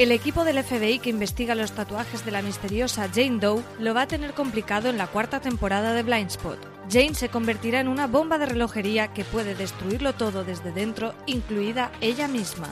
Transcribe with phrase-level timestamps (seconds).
[0.00, 4.00] El equipo del FBI que investiga los tatuajes de la misteriosa Jane Doe lo va
[4.00, 6.58] a tener complicado en la cuarta temporada de Blindspot.
[6.90, 11.92] Jane se convertirá en una bomba de relojería que puede destruirlo todo desde dentro, incluida
[12.00, 12.70] ella misma.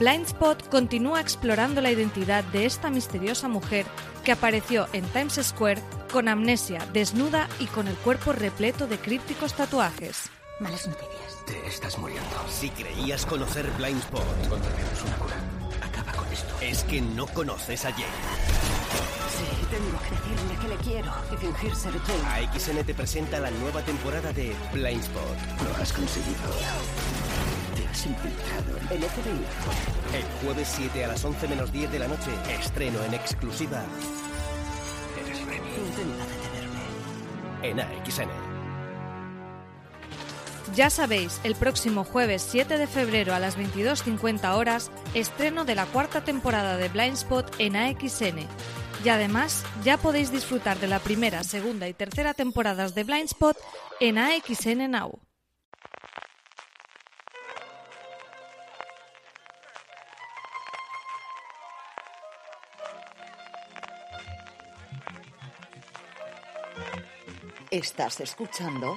[0.00, 3.86] Blindspot continúa explorando la identidad de esta misteriosa mujer
[4.24, 9.54] que apareció en Times Square con amnesia, desnuda y con el cuerpo repleto de crípticos
[9.54, 10.30] tatuajes.
[10.58, 11.44] Malas noticias.
[11.46, 12.26] Te estás muriendo.
[12.48, 15.55] Si creías conocer Blindspot, Encontraremos una cura.
[16.16, 16.54] Acaba con esto.
[16.60, 18.04] es que no conoces a Jane.
[19.28, 22.46] Sí, tengo que decirle que le quiero y fingir ser Jane.
[22.46, 25.22] AXN te presenta la nueva temporada de Blindspot.
[25.68, 26.36] Lo has conseguido.
[27.76, 30.16] Te has infiltrado en El FBI.
[30.16, 33.84] El jueves 7 a las 11 menos 10 de la noche, estreno en exclusiva
[35.20, 35.68] Eres Remy.
[35.68, 36.80] Intenta detenerme.
[37.62, 38.45] en AXN.
[40.74, 45.86] Ya sabéis, el próximo jueves 7 de febrero a las 22.50 horas, estreno de la
[45.86, 48.40] cuarta temporada de Blindspot en AXN.
[49.04, 53.56] Y además, ya podéis disfrutar de la primera, segunda y tercera temporadas de Blindspot
[54.00, 55.20] en AXN Now.
[67.70, 68.96] Estás escuchando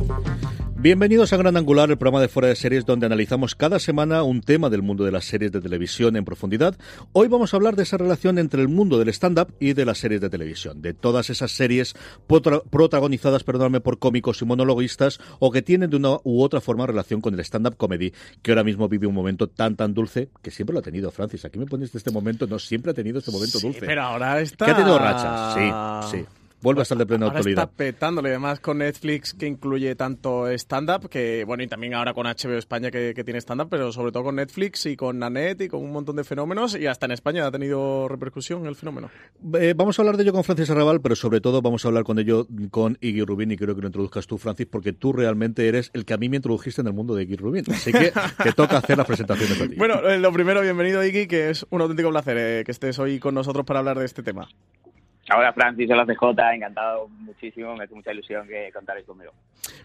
[0.81, 4.41] Bienvenidos a Gran Angular, el programa de fuera de series donde analizamos cada semana un
[4.41, 6.75] tema del mundo de las series de televisión en profundidad.
[7.13, 9.99] Hoy vamos a hablar de esa relación entre el mundo del stand-up y de las
[9.99, 11.93] series de televisión, de todas esas series
[12.71, 17.21] protagonizadas, perdóname, por cómicos y monologuistas o que tienen de una u otra forma relación
[17.21, 18.11] con el stand-up comedy,
[18.41, 21.45] que ahora mismo vive un momento tan tan dulce que siempre lo ha tenido, Francis.
[21.45, 23.85] Aquí me pones de este momento, no, siempre ha tenido este momento Sí, dulce.
[23.85, 24.65] pero ahora está...
[24.65, 26.25] Que ha tenido rachas, sí, sí.
[26.61, 27.63] Vuelve a estar de plena ahora actualidad.
[27.63, 32.25] está petándole, además con Netflix que incluye tanto stand-up, que bueno, y también ahora con
[32.25, 35.67] HBO España que, que tiene stand-up, pero sobre todo con Netflix y con Nanette y
[35.67, 39.09] con un montón de fenómenos, y hasta en España ha tenido repercusión el fenómeno.
[39.55, 42.03] Eh, vamos a hablar de ello con Francis Arrabal, pero sobre todo vamos a hablar
[42.03, 45.67] con ello con Iggy Rubin y creo que lo introduzcas tú, Francis, porque tú realmente
[45.67, 47.65] eres el que a mí me introdujiste en el mundo de Iggy Rubin.
[47.71, 48.11] Así que
[48.43, 49.75] te toca hacer las presentaciones a ti.
[49.75, 53.19] Bueno, eh, lo primero, bienvenido Iggy, que es un auténtico placer eh, que estés hoy
[53.19, 54.47] con nosotros para hablar de este tema.
[55.29, 59.31] Hola Francis, hola CJ, encantado muchísimo, me hace mucha ilusión que contaréis conmigo.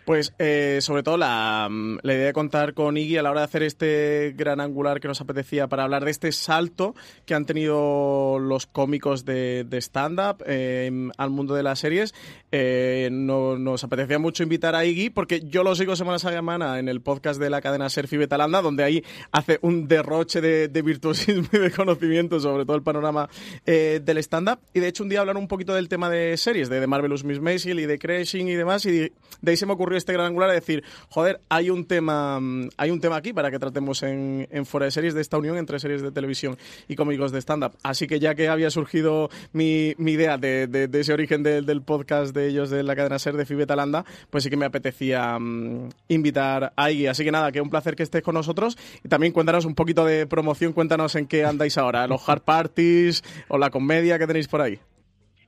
[0.06, 3.40] Pues eh, sobre todo la, mm, la idea de contar con Iggy a la hora
[3.40, 6.94] de hacer este gran angular que nos apetecía para hablar de este salto
[7.26, 12.14] que han tenido los cómicos de, stand-up eh, al mundo de las series.
[12.50, 16.78] Eh, no- nos apetecía mucho invitar a Iggy porque yo lo sigo semana a semana
[16.78, 20.82] en el podcast de la cadena Serfi Betalanda, donde ahí hace un derroche de, de
[20.82, 23.28] virtuosismo y de conocimiento sobre todo el panorama
[23.66, 24.60] eh, del stand-up.
[24.72, 27.40] Y de hecho un día hablaron un poquito del tema de series, de, Marvelous Miss
[27.40, 29.12] Maisel y de Crashing y demás, y de,
[29.44, 32.90] ahí se me ocurrió este gran angular de decir, joder, hay un tema, mm, hay
[32.90, 35.78] un tema aquí para que tratemos en, en fuera de series de esta unión entre
[35.78, 36.56] series de televisión
[36.88, 37.76] y cómicos de stand-up.
[37.82, 42.70] Así que ya que había surgido mi, idea de, ese origen del podcast de ellos
[42.70, 47.06] de la cadena Ser de Fibetalanda, pues sí que me apetecía mm, invitar a Iggy.
[47.08, 48.76] Así que nada, que un placer que estés con nosotros.
[49.04, 53.22] Y también cuéntanos un poquito de promoción, cuéntanos en qué andáis ahora, los hard parties
[53.48, 54.78] o la comedia que tenéis por ahí.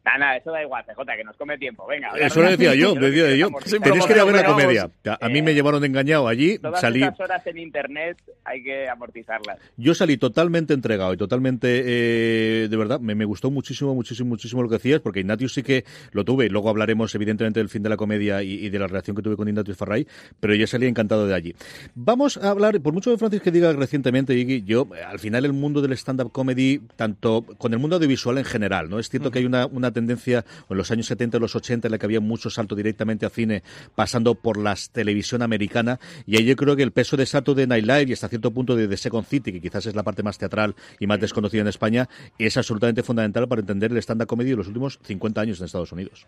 [0.08, 2.10] Nada, nada, eso da igual, CJ, que nos come tiempo, venga.
[2.19, 3.50] Eso lo decía yo, lo decía yo.
[3.82, 4.91] Tenéis que ir a ver la comedia.
[5.20, 7.02] A mí me llevaron engañado allí, Todas salí...
[7.02, 9.58] estas horas en internet hay que amortizarlas.
[9.76, 14.62] Yo salí totalmente entregado y totalmente, eh, de verdad, me, me gustó muchísimo, muchísimo, muchísimo
[14.62, 17.82] lo que decías, porque Ignatius sí que lo tuve, y luego hablaremos evidentemente del fin
[17.82, 20.06] de la comedia y, y de la relación que tuve con Ignatius Farray,
[20.41, 21.54] pero yo salí encantado de allí.
[21.94, 25.44] Vamos a hablar, por mucho de Francis que diga recientemente, Iggy, yo, eh, al final
[25.44, 28.98] el mundo del stand-up comedy, tanto con el mundo audiovisual en general, ¿no?
[28.98, 31.92] Es cierto que hay una, una tendencia, en los años 70 y los 80, en
[31.92, 33.62] la que había mucho salto directamente a cine,
[33.95, 37.84] pasando por la televisión americana, y ahí yo creo que el peso de Saturday Night
[37.84, 40.39] Live y hasta cierto punto de The Second City, que quizás es la parte más
[40.39, 42.09] teatral y más desconocida en España,
[42.39, 45.92] es absolutamente fundamental para entender el stand-up comedy de los últimos 50 años en Estados
[45.92, 46.27] Unidos.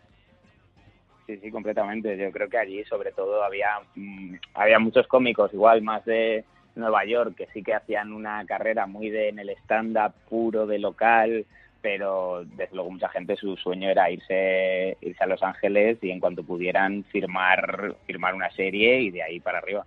[1.27, 2.17] Sí, sí, completamente.
[2.17, 6.45] Yo creo que allí, sobre todo, había, mm, había muchos cómicos, igual más de
[6.75, 10.79] Nueva York, que sí que hacían una carrera muy de en el stand-up puro, de
[10.79, 11.47] local,
[11.83, 16.21] pero desde luego mucha gente su sueño era irse irse a Los Ángeles y en
[16.21, 19.87] cuanto pudieran firmar firmar una serie y de ahí para arriba.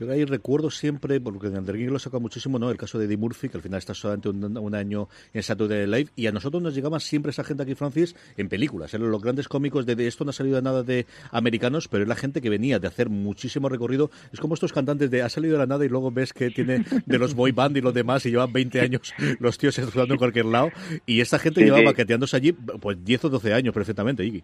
[0.00, 2.70] Yo ahí recuerdo siempre, porque en King lo saca muchísimo, ¿no?
[2.70, 5.90] El caso de Eddie Murphy, que al final está solamente un, año en Saturday Night
[5.90, 8.94] Live, y a nosotros nos llegaba siempre esa gente aquí, Francis, en películas.
[8.94, 12.16] Eran los grandes cómicos de, esto no ha salido nada de americanos, pero es la
[12.16, 14.10] gente que venía de hacer muchísimo recorrido.
[14.32, 16.82] Es como estos cantantes de ha salido de la nada y luego ves que tiene
[17.04, 20.18] de los boy band y los demás y llevan 20 años los tíos jugando en
[20.18, 20.70] cualquier lado.
[21.04, 22.36] Y esta gente llevaba sí.
[22.36, 24.42] allí pues 10 o 12 años perfectamente, Iggy.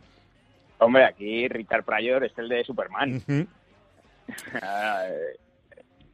[0.81, 3.23] Hombre, aquí Richard Pryor es el de Superman.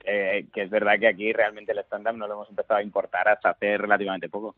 [0.04, 3.28] Eh, que es verdad que aquí realmente el stand-up no lo hemos empezado a importar
[3.28, 4.56] hasta hace relativamente poco.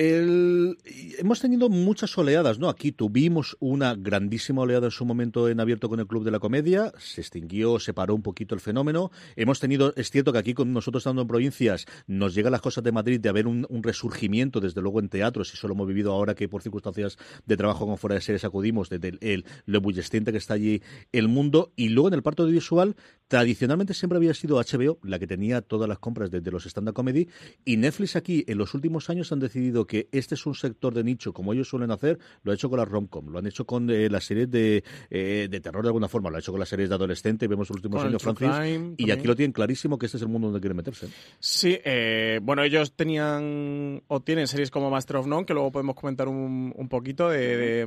[0.00, 2.68] Hemos tenido muchas oleadas, ¿no?
[2.68, 6.38] Aquí tuvimos una grandísima oleada en su momento en abierto con el Club de la
[6.38, 9.10] Comedia, se extinguió, se paró un poquito el fenómeno.
[9.34, 12.84] Hemos tenido, es cierto que aquí con nosotros estando en provincias, nos llegan las cosas
[12.84, 16.36] de Madrid de haber un, resurgimiento, desde luego en teatros, y solo hemos vivido ahora
[16.36, 20.30] que por circunstancias de trabajo con fuera de series acudimos, desde el, el, lo bullesciente
[20.30, 20.80] que está allí
[21.10, 21.72] el mundo.
[21.74, 22.94] Y luego en el parto audiovisual,
[23.26, 27.26] tradicionalmente siempre había sido HBO la que tenía todas las compras desde los stand-up comedy,
[27.64, 31.02] y Netflix aquí en los últimos años han decidido que este es un sector de
[31.02, 33.90] nicho, como ellos suelen hacer, lo ha hecho con la romcom, lo han hecho con
[33.90, 36.68] eh, las series de, eh, de terror de alguna forma, lo ha hecho con las
[36.68, 40.18] series de adolescente, vemos los últimos años, Francis, y aquí lo tienen clarísimo que este
[40.18, 41.08] es el mundo donde quieren meterse.
[41.40, 45.96] Sí, eh, bueno, ellos tenían o tienen series como Master of None, que luego podemos
[45.96, 47.86] comentar un, un poquito de, de,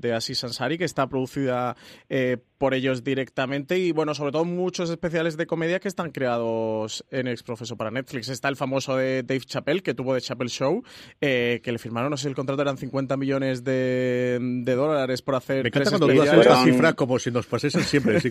[0.00, 1.76] de Aziz Ansari, que está producida
[2.58, 7.26] por ellos directamente, y bueno, sobre todo muchos especiales de comedia que están creados en
[7.26, 8.28] Ex Profeso para Netflix.
[8.28, 10.82] Está el famoso de Dave Chappelle, que tuvo de Chappelle Show,
[11.62, 15.62] que le firmaron, no sé, el contrato eran 50 millones de, dólares por hacer.
[15.62, 18.20] Me encanta cuando digas esta cifra como si nos pasesen siempre.
[18.20, 18.30] sí,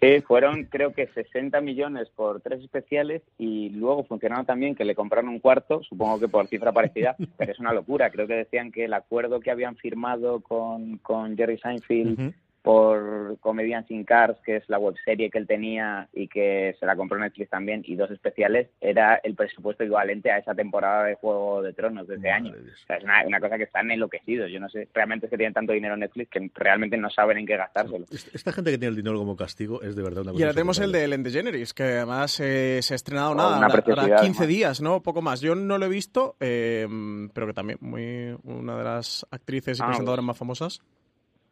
[0.00, 4.94] sí, fueron creo que 60 millones por tres especiales y luego funcionaron también que le
[4.94, 8.10] compraron un cuarto, supongo que por cifra parecida, pero es una locura.
[8.10, 13.90] Creo que decían que el acuerdo que habían firmado con, con Jerry Seinfeld por Comedians
[13.90, 17.50] in Cars, que es la webserie que él tenía y que se la compró Netflix
[17.50, 22.06] también, y dos especiales, era el presupuesto equivalente a esa temporada de Juego de Tronos
[22.06, 22.52] de ese año.
[22.52, 24.50] O sea, es una, cosa que están enloquecidos.
[24.50, 27.38] Yo no sé, realmente es que tienen tanto dinero en Netflix que realmente no saben
[27.38, 28.06] en qué gastárselo.
[28.32, 30.40] Esta gente que tiene el dinero como castigo es de verdad una cosa.
[30.40, 33.66] Y ahora tenemos el de Ellen DeGeneres, que además eh, se ha estrenado oh, nada,
[33.66, 35.02] ahora, 15 días, ¿no?
[35.02, 35.40] Poco más.
[35.40, 36.86] Yo no lo he visto, eh,
[37.34, 40.80] pero que también muy una de las actrices y ah, presentadoras más famosas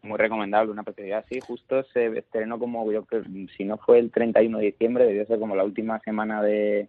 [0.02, 1.24] muy recomendable, una preciosidad.
[1.28, 3.22] Sí, justo se estrenó como, yo que
[3.56, 6.88] si no fue el 31 de diciembre, debió ser como la última semana de,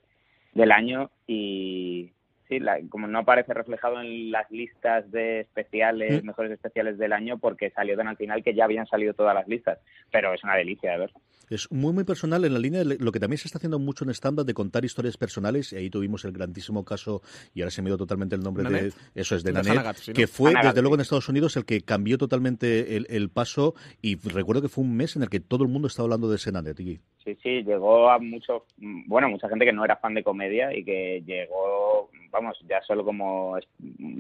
[0.54, 2.12] del año y
[2.48, 2.60] sí,
[2.90, 6.28] como no aparece reflejado en las listas de especiales, ¿Mm?
[6.28, 9.48] mejores especiales del año, porque salió tan al final que ya habían salido todas las
[9.48, 9.80] listas,
[10.12, 11.12] pero es una delicia de ver.
[11.52, 14.06] Es muy, muy personal en la línea de lo que también se está haciendo mucho
[14.06, 15.74] en estándar de contar historias personales.
[15.74, 17.22] Y ahí tuvimos el grandísimo caso,
[17.54, 18.94] y ahora se me dio totalmente el nombre de.
[19.14, 22.96] Eso es, de, Nanette, que fue, desde luego, en Estados Unidos el que cambió totalmente
[22.96, 23.76] el, paso.
[24.02, 26.38] Y recuerdo que fue un mes en el que todo el mundo estaba hablando de
[26.38, 26.78] ese Nanette.
[26.78, 30.86] Sí, sí, llegó a mucho, bueno, mucha gente que no era fan de comedia y
[30.86, 33.58] que llegó, vamos, ya solo como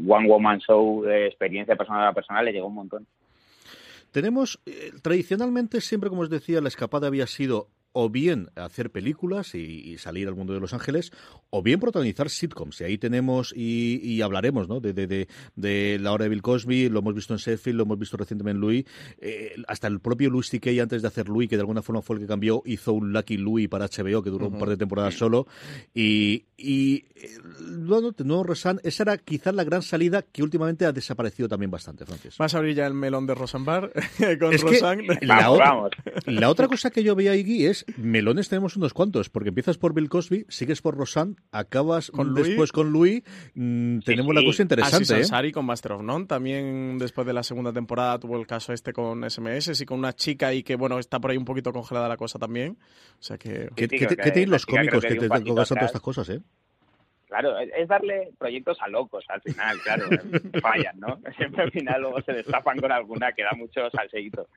[0.07, 3.07] one woman show de experiencia personal a personal le llegó un montón.
[4.11, 9.55] Tenemos, eh, tradicionalmente, siempre como os decía, la escapada había sido o bien hacer películas
[9.55, 11.11] y, salir al mundo de Los Ángeles,
[11.49, 12.81] o bien protagonizar sitcoms.
[12.81, 14.79] Y ahí tenemos, y, hablaremos ¿no?
[14.79, 17.99] De, de, de, la hora de Bill Cosby, lo hemos visto en Sheffield, lo hemos
[17.99, 18.85] visto recientemente en Louis,
[19.19, 20.71] eh, hasta el propio Louis C.K.
[20.81, 23.37] antes de hacer Louis, que de alguna forma fue el que cambió, hizo un Lucky
[23.37, 25.47] Louis para HBO, que duró un par de temporadas solo.
[25.93, 27.37] Y, y eh,
[28.17, 32.05] de nuevo, Rosan, esa era quizás la gran salida que últimamente ha desaparecido también bastante,
[32.05, 32.37] Francis.
[32.37, 33.91] Vas a abrir ya el melón de Rosanbar
[34.39, 35.01] con Rosan.
[35.21, 35.89] La, otra,
[36.25, 39.93] la otra cosa que yo veía ahí es melones tenemos unos cuantos, porque empiezas por
[39.93, 43.23] Bill Cosby, sigues por Rosanne, acabas con después con Louis,
[43.55, 45.21] mm, tenemos la cosa interesante.
[45.21, 45.51] Así ¿eh?
[45.51, 49.29] con Master of None, también después de la segunda temporada tuvo el caso este con
[49.29, 52.17] SMS y con una chica y que bueno, está por ahí un poquito congelada la
[52.17, 52.77] cosa también.
[53.19, 53.69] O sea que...
[53.75, 56.41] ¿Qué, tienen los cómicos que, te, te todas estas cosas, eh?
[57.31, 60.09] Claro, es darle proyectos a locos al final, claro,
[60.61, 61.17] fallan, ¿no?
[61.37, 64.49] Siempre al final luego se destapan con alguna que da mucho salseíto.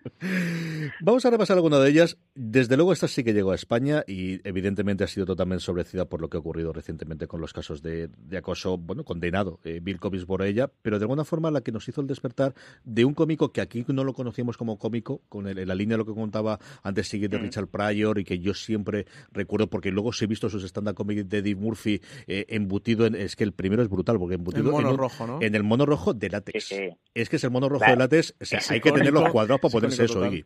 [1.00, 2.18] Vamos a repasar alguna de ellas.
[2.34, 6.20] Desde luego esta sí que llegó a España y evidentemente ha sido totalmente sobrecida por
[6.20, 10.24] lo que ha ocurrido recientemente con los casos de, acoso, bueno, condenado eh, Bill Cosby
[10.24, 13.52] por ella, pero de alguna forma la que nos hizo el despertar de un cómico
[13.52, 16.58] que aquí no lo conocíamos como cómico, con el, la línea de lo que contaba
[16.82, 17.42] antes sigue de mm.
[17.42, 21.38] Richard Pryor y que yo siempre recuerdo porque luego se he visto sus stand-up de
[21.38, 24.90] Eddie Murphy eh, en embutido en, es que el primero es brutal porque embutido mono
[24.90, 25.38] en, rojo, ¿no?
[25.40, 26.72] en el mono rojo de látex.
[27.14, 28.34] Es que es el mono rojo de látex,
[28.68, 30.44] hay que tener los cuadrados para ponerse eso, Iggy.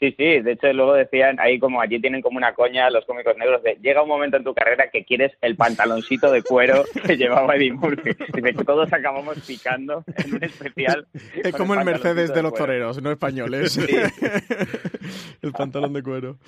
[0.00, 3.36] Sí, sí, de hecho luego decían, ahí como allí tienen como una coña los cómicos
[3.36, 7.16] negros, de llega un momento en tu carrera que quieres el pantaloncito de cuero que
[7.16, 8.10] llevaba Eddie Murphy.
[8.32, 11.06] Dice que todos acabamos picando en un especial.
[11.42, 13.72] Es como el Mercedes de los toreros, no españoles.
[13.72, 13.86] Sí.
[15.42, 16.38] el pantalón de cuero.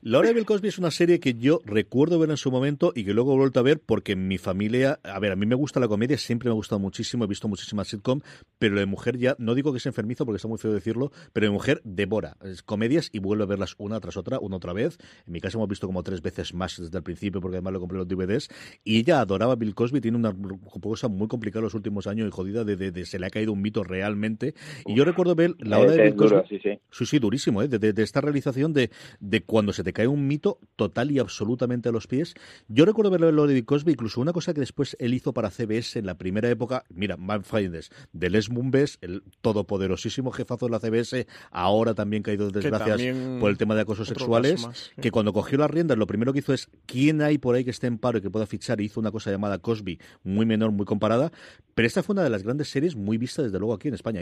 [0.00, 3.04] Laura de Bill Cosby es una serie que yo recuerdo ver en su momento y
[3.04, 5.80] que luego he vuelto a ver porque mi familia, a ver, a mí me gusta
[5.80, 8.20] la comedia, siempre me ha gustado muchísimo, he visto muchísimas sitcom,
[8.58, 11.46] pero de mujer ya, no digo que es enfermizo porque está muy feo decirlo, pero
[11.46, 12.36] de mujer devora.
[12.42, 14.98] Es comedias y vuelve a verlas una tras otra, una otra vez.
[15.26, 17.80] En mi caso hemos visto como tres veces más desde el principio, porque además lo
[17.80, 18.48] compré los DVDs.
[18.84, 20.32] Y ella adoraba a Bill Cosby, tiene una
[20.80, 23.60] cosa muy complicada los últimos años y jodida de, de, se le ha caído un
[23.60, 24.54] mito realmente.
[24.86, 26.42] Y yo recuerdo ver la hora de Bill Cosby.
[26.48, 26.78] sí, sí.
[26.92, 27.68] sí, sí, durísimo, ¿eh?
[27.68, 31.92] de, esta realización de, de cuando se te cae un mito total y absolutamente a
[31.92, 32.34] los pies.
[32.68, 35.50] Yo recuerdo ver lo de Bill Cosby, incluso una cosa que después él hizo para
[35.50, 40.70] CBS en la primera época, mira, Man Findes, de Les Mumbes, el todopoderosísimo jefazo de
[40.70, 45.32] la CBS, ahora también caído de desgracias por el tema de acosos sexuales, que cuando
[45.32, 47.98] cogió las riendas lo primero que hizo es quién hay por ahí que esté en
[47.98, 51.30] paro y que pueda fichar, y hizo una cosa llamada Cosby, muy menor, muy comparada,
[51.74, 54.20] pero esta fue una de las grandes series muy vistas desde luego aquí en España.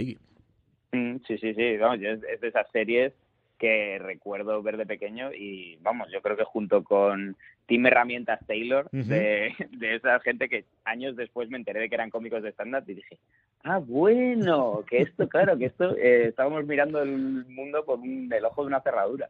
[0.93, 3.13] Mm, sí, sí, sí, vamos, es, de esas series
[3.59, 7.37] que recuerdo ver de pequeño y vamos, yo creo que junto con
[7.67, 12.43] Team Herramientas Taylor, de, esa gente que años después me enteré de que eran cómicos
[12.43, 13.19] de stand-up y dije,
[13.65, 18.63] ah, bueno, que esto, claro, que esto, eh, estábamos mirando el mundo por el ojo
[18.63, 19.29] de una cerradura.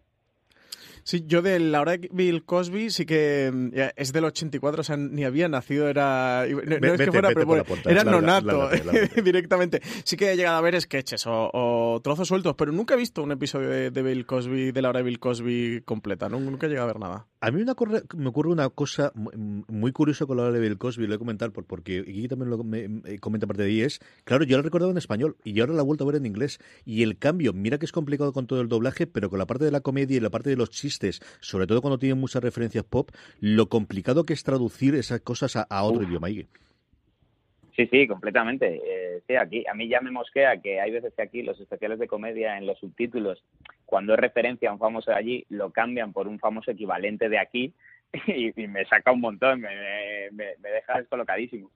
[1.06, 4.82] Sí, yo de la hora de Bill Cosby sí que mm, es del 84, o
[4.82, 6.44] sea, ni había nacido, era...
[6.48, 8.68] No, es que fuera, pero era nonato
[9.24, 9.80] directamente.
[10.02, 13.30] Sí que he llegado a ver sketches o, trozos sueltos, pero nunca he visto un
[13.30, 16.92] episodio de, Bill Cosby, de la hora de Bill Cosby completa, nunca he llegado a
[16.92, 17.26] ver nada.
[17.46, 17.76] A mí una
[18.16, 21.18] me ocurre una cosa muy curiosa con la hora de Bill Cosby, lo voy a
[21.20, 24.90] comentar porque aquí también lo me, comenta parte de ahí, es, claro, yo la recordaba
[24.90, 27.78] en español y ahora la he vuelto a ver en inglés y el cambio, mira
[27.78, 30.20] que es complicado con todo el doblaje, pero con la parte de la comedia y
[30.20, 34.32] la parte de los chistes sobre todo cuando tienen muchas referencias pop, lo complicado que
[34.32, 36.26] es traducir esas cosas a, otro idioma.
[37.76, 38.80] Sí, sí, completamente.
[38.82, 41.98] Eh, sí, aquí a mí ya me mosquea que hay veces que aquí los especiales
[41.98, 43.44] de comedia en los subtítulos,
[43.84, 47.38] cuando es referencia a un famoso de allí, lo cambian por un famoso equivalente de
[47.38, 47.74] aquí
[48.26, 51.70] y, me saca un montón, me, me, me deja descolocadísimo.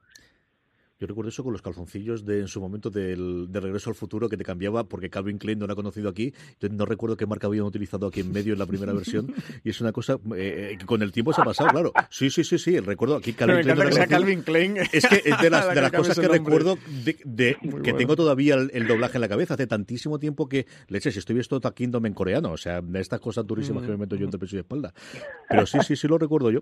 [1.00, 4.28] Yo recuerdo eso con los calzoncillos de en su momento del, de Regreso al Futuro
[4.28, 6.34] que te cambiaba porque Calvin Klein no era conocido aquí.
[6.52, 9.32] Entonces no recuerdo qué marca habían utilizado aquí en medio en la primera versión.
[9.64, 11.92] Y es una cosa eh, que con el tiempo se ha pasado, claro.
[12.10, 12.78] Sí, sí, sí, sí.
[12.80, 13.78] Recuerdo aquí Calvin Klein.
[13.78, 14.76] que sea Calvin Klein.
[14.76, 18.86] Es que es de las, de las cosas que recuerdo de, que tengo todavía el,
[18.86, 19.54] doblaje en la cabeza.
[19.54, 22.52] Hace tantísimo tiempo que, leche, si estoy visto Kingdom en coreano.
[22.52, 24.92] O sea, de estas cosas durísimas que me meto yo entre pecho y espalda.
[25.48, 26.60] Pero sí, sí, sí lo recuerdo yo.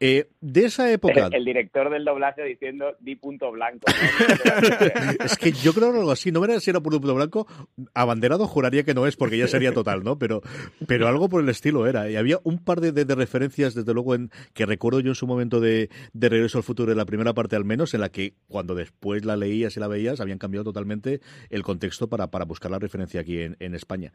[0.00, 1.28] Eh, de esa época.
[1.30, 3.73] El, director del doblaje diciendo di punto blanco.
[5.24, 7.46] es que yo creo que algo así, no me si era por un punto blanco,
[7.94, 10.18] abanderado juraría que no es porque ya sería total, ¿no?
[10.18, 10.42] Pero,
[10.86, 12.10] pero algo por el estilo era.
[12.10, 15.26] Y había un par de, de, referencias, desde luego, en, que recuerdo yo en su
[15.26, 18.34] momento de, de Regreso al Futuro, en la primera parte al menos, en la que
[18.48, 22.70] cuando después la leías y la veías, habían cambiado totalmente el contexto para, para buscar
[22.70, 24.12] la referencia aquí en, en España.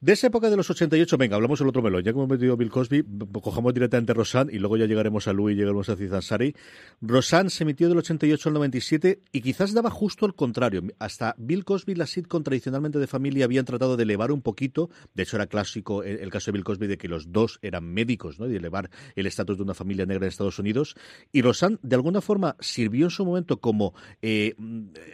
[0.00, 2.04] De esa época de los 88, venga, hablamos del otro melón.
[2.04, 3.04] Ya que hemos metido Bill Cosby,
[3.42, 6.54] cojamos directamente a Rosanne y luego ya llegaremos a Louis y llegaremos a Cizansari.
[7.00, 10.84] Rosanne se emitió del 88 al 97 y quizás daba justo al contrario.
[11.00, 14.88] Hasta Bill Cosby, la sitcom tradicionalmente de familia, habían tratado de elevar un poquito.
[15.14, 18.38] De hecho, era clásico el, caso de Bill Cosby de que los dos eran médicos,
[18.38, 18.48] ¿no?
[18.48, 20.94] Y elevar el estatus de una familia negra en Estados Unidos.
[21.32, 24.54] Y Rosanne, de alguna forma, sirvió en su momento como eh,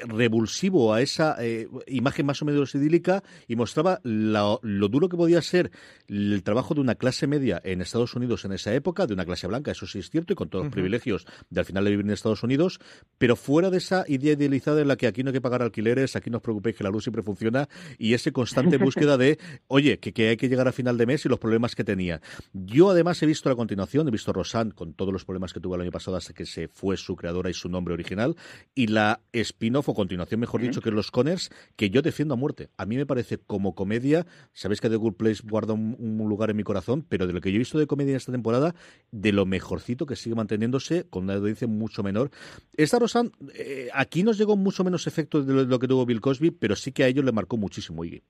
[0.07, 5.17] revulsivo a esa eh, imagen más o menos idílica y mostraba la lo duro que
[5.17, 5.71] podía ser
[6.09, 9.47] el trabajo de una clase media en Estados Unidos en esa época, de una clase
[9.47, 12.07] blanca, eso sí es cierto, y con todos los privilegios de al final de vivir
[12.07, 12.81] en Estados Unidos,
[13.19, 16.17] pero fuera de esa idea idealizada en la que aquí no hay que pagar alquileres,
[16.17, 19.39] aquí no os preocupéis que la luz siempre funciona, y ese constante búsqueda de,
[19.69, 22.21] oye, que, que hay que llegar a final de mes y los problemas que tenía.
[22.53, 25.75] Yo además he visto la continuación, he visto Rosanne con todos los problemas que tuvo
[25.77, 28.37] el año pasado hasta que se fue su creadora y su nombre original,
[28.75, 32.37] y la spin-off o continuación, mejor dicho, que es Los Conners, que yo defiendo a
[32.37, 32.71] muerte.
[32.77, 34.27] A mí me parece como comedia,
[34.65, 37.51] sabéis que The Good Place guarda un, lugar en mi corazón, pero de lo que
[37.53, 38.75] yo he visto de comedia en esta temporada,
[39.13, 42.31] de lo mejorcito que sigue manteniéndose con una audiencia mucho menor.
[42.75, 46.51] Esta Rosan, eh, aquí nos llegó mucho menos efecto de lo, que tuvo Bill Cosby,
[46.51, 48.23] pero sí que a ellos le marcó muchísimo, Iggy.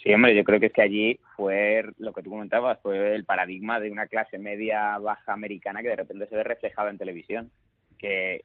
[0.00, 3.24] Sí, hombre, yo creo que es que allí fue lo que tú comentabas, fue el
[3.24, 7.50] paradigma de una clase media baja americana que de repente se ve reflejado en televisión
[7.98, 8.44] que,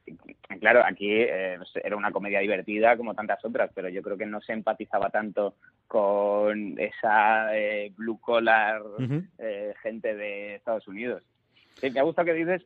[0.60, 4.40] claro, aquí eh, era una comedia divertida como tantas otras, pero yo creo que no
[4.40, 5.54] se empatizaba tanto
[5.86, 8.82] con esa eh, blue collar
[9.38, 11.22] eh, gente de Estados Unidos.
[11.80, 12.64] Sí, me ha gustado que dices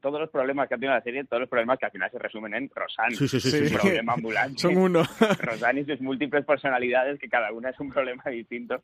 [0.00, 2.18] todos los problemas que ha tenido la serie, todos los problemas que al final se
[2.18, 3.14] resumen en Rosanne.
[3.14, 3.74] Sí, sí, sí.
[3.74, 4.58] problema ambulante.
[4.58, 5.02] Son uno.
[5.38, 8.82] Rosanne y sus múltiples personalidades, que cada una es un problema distinto.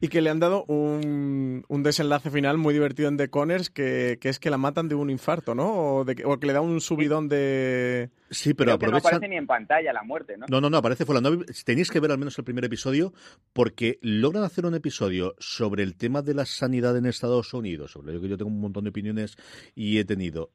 [0.00, 4.18] Y que le han dado un, un desenlace final muy divertido en The Conners, que,
[4.20, 5.72] que, es que la matan de un infarto, ¿no?
[5.72, 8.10] O, de, o que le da un subidón de...
[8.30, 10.46] Sí, pero Creo que no aparece ni en pantalla la muerte, ¿no?
[10.48, 11.20] No, no, no, aparece fuera.
[11.20, 11.30] No,
[11.64, 13.14] tenéis que ver al menos el primer episodio
[13.52, 18.12] porque logran hacer un episodio sobre el tema de la sanidad en Estados Unidos, sobre
[18.12, 19.36] lo que yo tengo un montón de opiniones
[19.74, 20.50] y he tenido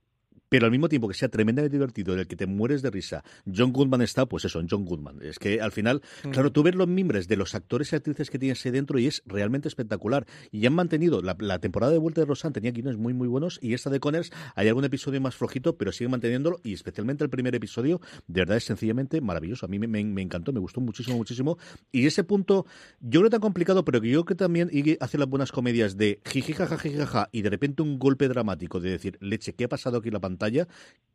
[0.51, 3.23] pero al mismo tiempo que sea tremendamente divertido, en el que te mueres de risa.
[3.55, 5.19] John Goodman está, pues eso, en John Goodman.
[5.21, 6.31] Es que al final, mm.
[6.31, 9.07] claro, tú ves los mimbres de los actores y actrices que tienes ahí dentro y
[9.07, 10.27] es realmente espectacular.
[10.51, 13.73] Y han mantenido, la, temporada de vuelta de Rosan tenía guiones muy, muy buenos y
[13.73, 17.55] esta de Connors hay algún episodio más flojito, pero sigue manteniéndolo y especialmente el primer
[17.55, 19.67] episodio, de verdad es sencillamente maravilloso.
[19.67, 21.57] A mí me, me, encantó, me gustó muchísimo, muchísimo.
[21.93, 22.65] Y ese punto,
[22.99, 26.19] yo creo tan complicado, pero que yo creo que también hace las buenas comedias de
[26.25, 30.09] jiji, jaja, y de repente un golpe dramático de decir, leche, ¿qué ha pasado aquí
[30.09, 30.40] en la pantalla?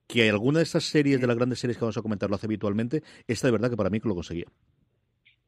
[0.06, 2.47] Que alguna de estas series, de las grandes series que vamos a comentar, lo hace
[2.47, 4.47] habitualmente, esta de verdad que para mí que lo conseguía.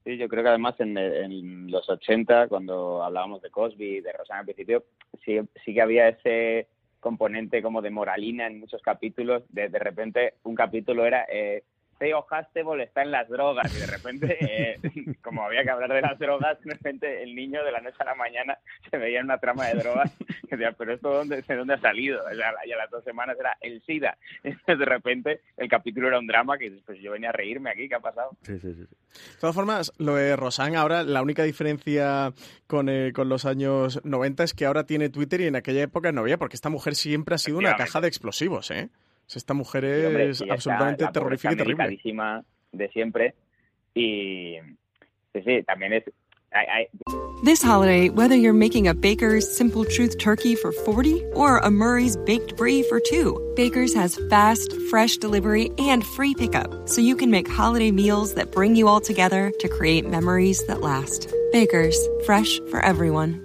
[0.05, 4.47] Sí, yo creo que además en, los 80, cuando hablábamos de Cosby, de Rosana al
[4.47, 4.85] principio,
[5.25, 6.67] sí, sí que había ese
[6.99, 9.43] componente como de moralina en muchos capítulos.
[9.51, 11.63] De, de repente, un capítulo era eh,
[11.99, 14.79] Theo Hastable está en las drogas y de repente, eh,
[15.23, 18.05] como había que hablar de las drogas, de repente el niño de la noche a
[18.05, 18.59] la mañana
[18.91, 20.13] se veía en una trama de drogas
[20.45, 22.23] y decía, pero esto dónde, de dónde ha salido?
[22.33, 24.17] y a las dos semanas era el SIDA.
[24.69, 27.89] Y de repente el capítulo era un drama que pues yo venía a reírme aquí,
[27.89, 28.31] ¿qué ha pasado?
[28.43, 28.81] Sí, sí, sí.
[28.81, 32.33] De todas formas, lo de Rosan ahora, la única diferencia
[32.67, 36.13] con, eh, con los años 90 es que ahora tiene Twitter y en aquella época
[36.13, 38.91] no había, porque esta mujer siempre ha sido una caja de explosivos, ¿eh?
[39.35, 42.01] Esta mujer es absolutamente terrorífica y terrible.
[42.73, 43.35] de siempre.
[43.95, 44.57] Y
[45.33, 46.05] sí, sí, también es
[47.45, 52.17] This holiday, whether you're making a Baker's Simple Truth turkey for 40 or a Murray's
[52.17, 57.31] Baked Brie for 2, Baker's has fast, fresh delivery and free pickup, so you can
[57.31, 61.33] make holiday meals that bring you all together to create memories that last.
[61.53, 63.45] Baker's, fresh for everyone.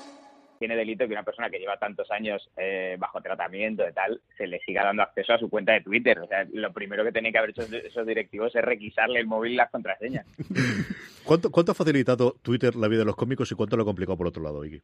[0.61, 4.45] tiene delito que una persona que lleva tantos años eh, bajo tratamiento y tal se
[4.45, 6.19] le siga dando acceso a su cuenta de Twitter.
[6.19, 9.53] O sea, lo primero que tienen que haber hecho esos directivos es requisarle el móvil
[9.53, 10.27] y las contraseñas.
[11.25, 14.17] ¿Cuánto, ¿Cuánto ha facilitado Twitter la vida de los cómicos y cuánto lo ha complicado
[14.17, 14.81] por otro lado, Iggy?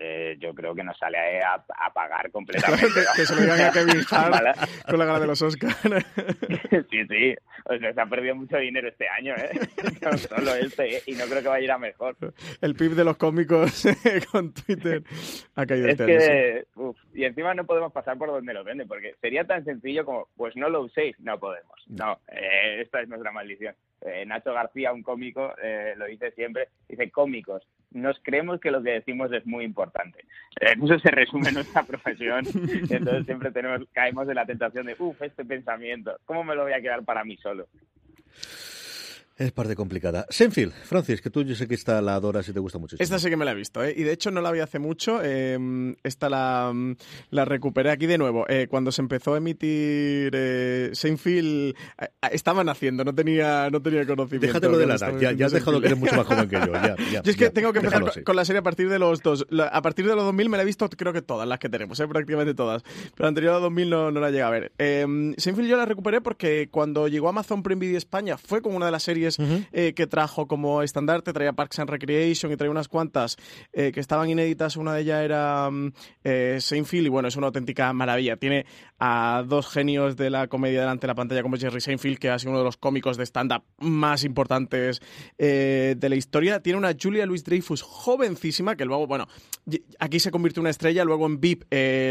[0.00, 3.00] Eh, yo creo que nos sale a, a pagar completamente.
[3.16, 4.56] que, se lo digan a Kevin Hart
[4.88, 5.76] con la gala de los Oscars.
[6.90, 7.34] sí, sí.
[7.64, 9.58] O sea, se ha perdido mucho dinero este año, ¿eh?
[10.00, 11.02] No solo este, ¿eh?
[11.06, 12.16] y no creo que vaya a ir a mejor.
[12.60, 13.86] El PIB de los cómicos
[14.32, 15.02] con Twitter
[15.56, 18.86] ha caído es este que, uf, Y encima no podemos pasar por donde lo venden,
[18.86, 21.18] porque sería tan sencillo como, pues no lo uséis.
[21.18, 21.74] No podemos.
[21.88, 23.74] No, eh, esta es nuestra maldición.
[24.02, 28.82] Eh, Nacho García, un cómico, eh, lo dice siempre, dice cómicos, nos creemos que lo
[28.82, 30.24] que decimos es muy importante.
[30.60, 32.44] En eso se resume nuestra profesión.
[32.90, 36.72] Entonces siempre tenemos, caemos en la tentación de, uff, este pensamiento, ¿cómo me lo voy
[36.72, 37.66] a quedar para mí solo?
[39.38, 40.26] Es parte complicada.
[40.30, 42.96] Senfield, Francis, que tú yo sé que esta la adoras y te gusta mucho.
[42.98, 43.94] Esta sí que me la he visto, ¿eh?
[43.96, 45.20] y de hecho no la vi hace mucho.
[45.22, 46.74] Eh, esta la,
[47.30, 48.46] la, recuperé aquí de nuevo.
[48.48, 54.04] Eh, cuando se empezó a emitir eh, Seinfeld, eh, estaba naciendo, no tenía, no tenía
[54.06, 54.48] conocimiento.
[54.48, 56.72] Déjatelo de la edad, ya, ya, has dejado que eres mucho más joven que yo.
[56.72, 59.22] Ya, ya, yo es que tengo que empezar con, la serie a partir de los
[59.22, 59.46] dos.
[59.70, 62.00] a partir de los 2000 me la he visto creo que todas las que tenemos,
[62.00, 62.08] ¿eh?
[62.08, 62.82] prácticamente todas.
[63.14, 64.72] Pero anterior a 2000 no, no la llega a ver.
[64.78, 68.86] Eh, Seinfeld yo la recuperé porque cuando llegó Amazon Prime Video España fue como una
[68.86, 72.88] de las series eh, que trajo como estandarte, traía Parks and Recreation y traía unas
[72.88, 73.36] cuantas
[73.72, 75.92] eh, que estaban inéditas, una de ellas era mm,
[76.24, 78.36] eh, Seinfeld y bueno, es una auténtica maravilla.
[78.36, 78.66] Tiene
[78.98, 82.38] a dos genios de la comedia delante de la pantalla como Jerry Seinfeld, que ha
[82.38, 85.00] sido uno de los cómicos de stand-up más importantes
[85.38, 86.60] de la historia.
[86.60, 89.28] Tiene una Julia Louis Dreyfus jovencísima, que luego, bueno,
[89.98, 91.64] aquí se convirtió en una estrella, luego en VIP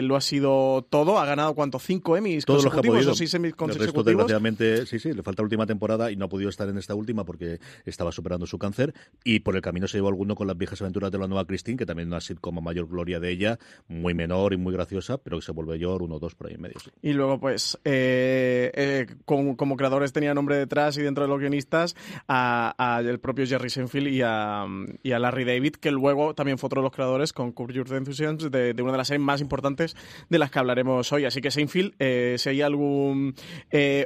[0.04, 3.56] lo ha sido todo, ha ganado cuánto, cinco Emmys Todos consecutivos los o seis Emmys
[3.56, 3.90] consecutivos.
[3.90, 6.68] El resto, desgraciadamente, sí, sí, le falta la última temporada y no ha podido estar
[6.70, 8.94] en esta última última porque estaba superando su cáncer
[9.24, 11.78] y por el camino se llevó alguno con las viejas aventuras de la nueva Christine,
[11.78, 15.18] que también no ha sido como mayor gloria de ella, muy menor y muy graciosa,
[15.18, 16.76] pero que se vuelve yo uno o dos por ahí en medio.
[17.02, 21.96] Y luego, pues, eh, eh, como, creadores tenía nombre detrás y dentro de los guionistas
[22.28, 24.66] a, el propio Jerry Seinfeld y a,
[25.04, 27.94] y a, Larry David, que luego también fue otro de los creadores con Curb Your
[27.94, 29.96] Enthusiasm de, de, una de las series más importantes
[30.30, 31.26] de las que hablaremos hoy.
[31.26, 33.36] Así que Seinfeld, eh, si hay algún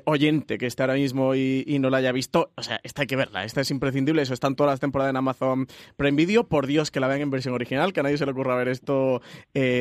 [0.05, 3.07] oyente que esté ahora mismo y, y, no la haya visto, o sea, esta hay
[3.07, 6.67] que verla, esta es imprescindible, eso están todas las temporadas en Amazon Prime Video, por
[6.67, 9.21] Dios que la vean en versión original, que a nadie se le ocurra ver esto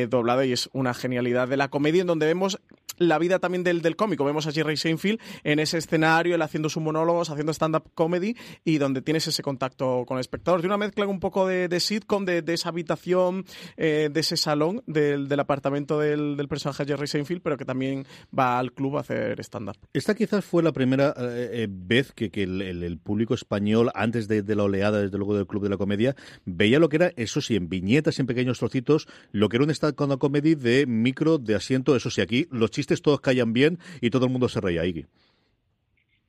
[0.09, 2.59] doblado y es una genialidad de la comedia en donde vemos
[3.01, 4.23] la vida también del, del cómico.
[4.23, 8.77] Vemos a Jerry Seinfeld en ese escenario, él haciendo sus monólogos, haciendo stand-up comedy y
[8.77, 10.61] donde tienes ese contacto con el espectador.
[10.61, 13.45] De una mezcla un poco de, de sitcom, de, esa habitación,
[13.77, 18.05] eh, de ese salón del, del apartamento del, del, personaje Jerry Seinfeld, pero que también
[18.37, 19.77] va al club a hacer stand-up.
[19.93, 24.43] Esta quizás fue la primera eh, eh, vez que, que el, público español, antes de,
[24.55, 27.55] la oleada, desde luego del Club de la Comedia, veía lo que era, eso sí,
[27.55, 31.95] en viñetas, en pequeños trocitos, lo que era un stand-up comedy de micro, de asiento,
[31.95, 35.05] eso sí, aquí los chistes todos callan bien y todo el mundo se reía, Iggy.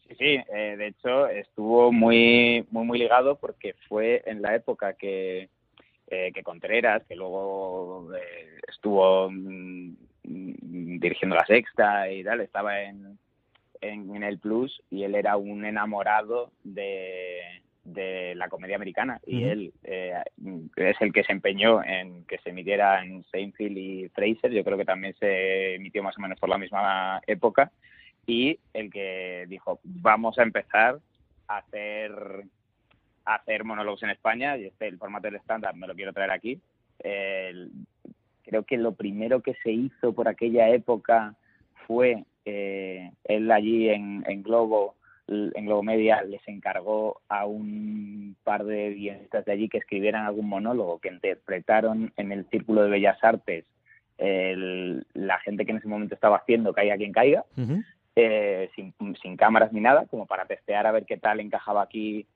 [0.08, 4.94] Sí, sí, eh, de hecho estuvo muy, muy, muy ligado porque fue en la época
[4.94, 5.48] que,
[6.08, 13.18] eh, que Contreras, que luego eh, estuvo mm, dirigiendo la sexta y tal, estaba en,
[13.82, 17.40] en, el Plus y él era un enamorado de,
[17.84, 19.20] de la comedia americana.
[19.26, 20.14] Y él eh,
[20.76, 24.78] es el que se empeñó en que se emitiera en Seinfeld y Fraser, yo creo
[24.78, 27.70] que también se emitió más o menos por la misma época.
[28.26, 30.98] Y el que dijo vamos a empezar
[31.48, 32.12] a hacer
[33.24, 36.30] a hacer monólogos en España y este el formato del estándar me lo quiero traer
[36.30, 36.60] aquí
[38.42, 41.34] creo que lo primero que se hizo por aquella época
[41.86, 44.96] fue eh, él allí en, en Globo
[45.28, 50.48] en Globo Media les encargó a un par de guionistas de allí que escribieran algún
[50.48, 53.64] monólogo que interpretaron en el Círculo de Bellas Artes
[54.18, 57.44] la gente que en ese momento estaba haciendo Caiga quien caiga,
[58.14, 62.26] eh, sin, sin cámaras ni nada, como para testear a ver qué tal encajaba aquí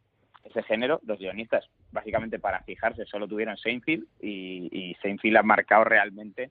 [0.44, 1.00] ese género.
[1.06, 6.50] Los guionistas, básicamente para fijarse, solo tuvieron Seinfeld y, y Seinfeld ha marcado realmente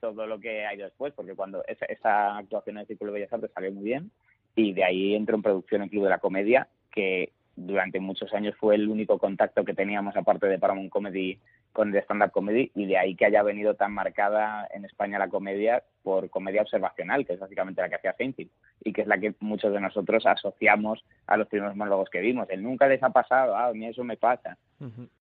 [0.00, 3.20] todo lo que ha ido después, porque cuando esa, esa actuación en el Círculo de
[3.20, 4.10] Bellas Artes salió muy bien,
[4.56, 8.54] y de ahí entró en producción el Club de la Comedia, que durante muchos años
[8.58, 11.38] fue el único contacto que teníamos aparte de Paramount Comedy
[11.72, 15.28] con el stand-up comedy y de ahí que haya venido tan marcada en España la
[15.28, 18.50] comedia por comedia observacional, que es básicamente la que hacía Seinfeld
[18.82, 22.48] y que es la que muchos de nosotros asociamos a los primeros monólogos que vimos.
[22.50, 24.56] El nunca les ha pasado, ah, a mí eso me pasa.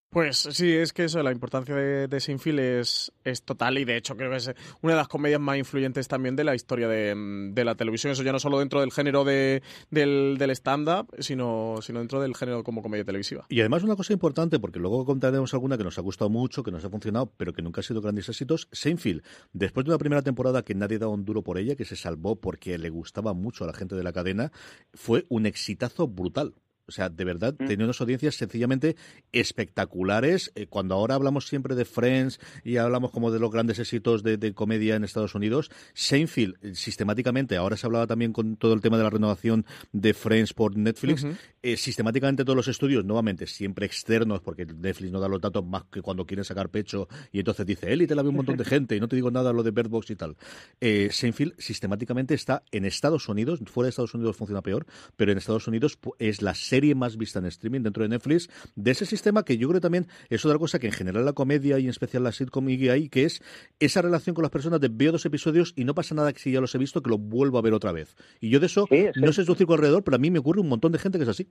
[0.10, 4.18] Pues sí, es que eso, la importancia de, de es, es total y de hecho
[4.18, 7.14] creo que es una de las comedias más influyentes también de la historia de,
[7.54, 8.12] de la televisión.
[8.12, 12.64] Eso ya no solo dentro del género de, del, stand-up, sino, sino dentro del género
[12.64, 13.46] como comedia televisiva.
[13.50, 16.72] Y además una cosa importante, porque luego contaremos alguna que nos ha gustado mucho, que
[16.72, 18.68] nos ha funcionado, pero que nunca ha sido grandes éxitos.
[18.72, 19.22] Seinfeld,
[19.54, 22.36] después de una primera temporada que nadie daba un duro por ella, que se salvó
[22.36, 24.52] porque le gustaba mucho a la gente de la cadena,
[24.92, 26.56] fue un exitazo brutal.
[26.90, 27.68] O sea, de verdad, mm.
[27.68, 28.96] tenía unas audiencias sencillamente
[29.32, 30.52] espectaculares.
[30.56, 34.54] Eh, cuando ahora hablamos siempre de Friends y hablamos como de los grandes éxitos de,
[34.54, 38.98] comedia en Estados Unidos, Seinfeld, eh, sistemáticamente, ahora se hablaba también con todo el tema
[38.98, 41.26] de la renovación de Friends por Netflix,
[41.62, 45.84] eh, sistemáticamente todos los estudios, nuevamente, siempre externos, porque Netflix no da los datos más
[45.92, 48.58] que cuando quieren sacar pecho y entonces dice, él y te la ve un montón
[48.58, 50.36] de gente y no te digo nada lo de Bird Box y tal.
[50.80, 55.68] Seinfeld sistemáticamente está en Estados Unidos, fuera de Estados Unidos funciona peor, pero en Estados
[55.68, 59.44] Unidos es la serie serie más vista en streaming dentro de Netflix, de ese sistema
[59.44, 62.24] que yo creo también es otra cosa que en general la comedia y en especial
[62.24, 63.44] la sitcom y ahí, que es
[63.82, 66.54] esa relación con las personas de veo dos episodios y no pasa nada que si
[66.54, 68.16] ya los he visto que lo vuelvo a ver otra vez.
[68.40, 70.70] Y yo de eso no sé su circo alrededor, pero a mí me ocurre un
[70.70, 71.50] montón de gente que es así.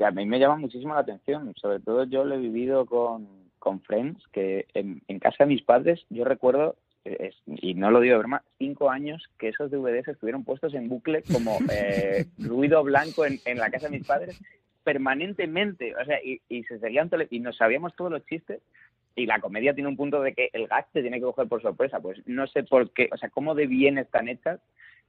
[0.00, 3.28] a mí me llama muchísimo la atención, sobre todo yo lo he vivido con,
[3.60, 6.74] con Friends, que en, en casa de mis padres yo recuerdo
[7.46, 11.22] y no lo digo de broma, cinco años que esos DVDs estuvieron puestos en bucle
[11.22, 14.40] como eh, ruido blanco en, en, la casa de mis padres
[14.82, 18.60] permanentemente, o sea, y, y se seguían y nos sabíamos todos los chistes
[19.16, 21.62] y la comedia tiene un punto de que el gag te tiene que coger por
[21.62, 24.60] sorpresa, pues no sé por qué, o sea, cómo de bien están hechas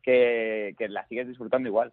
[0.01, 1.91] que, que la sigues disfrutando igual.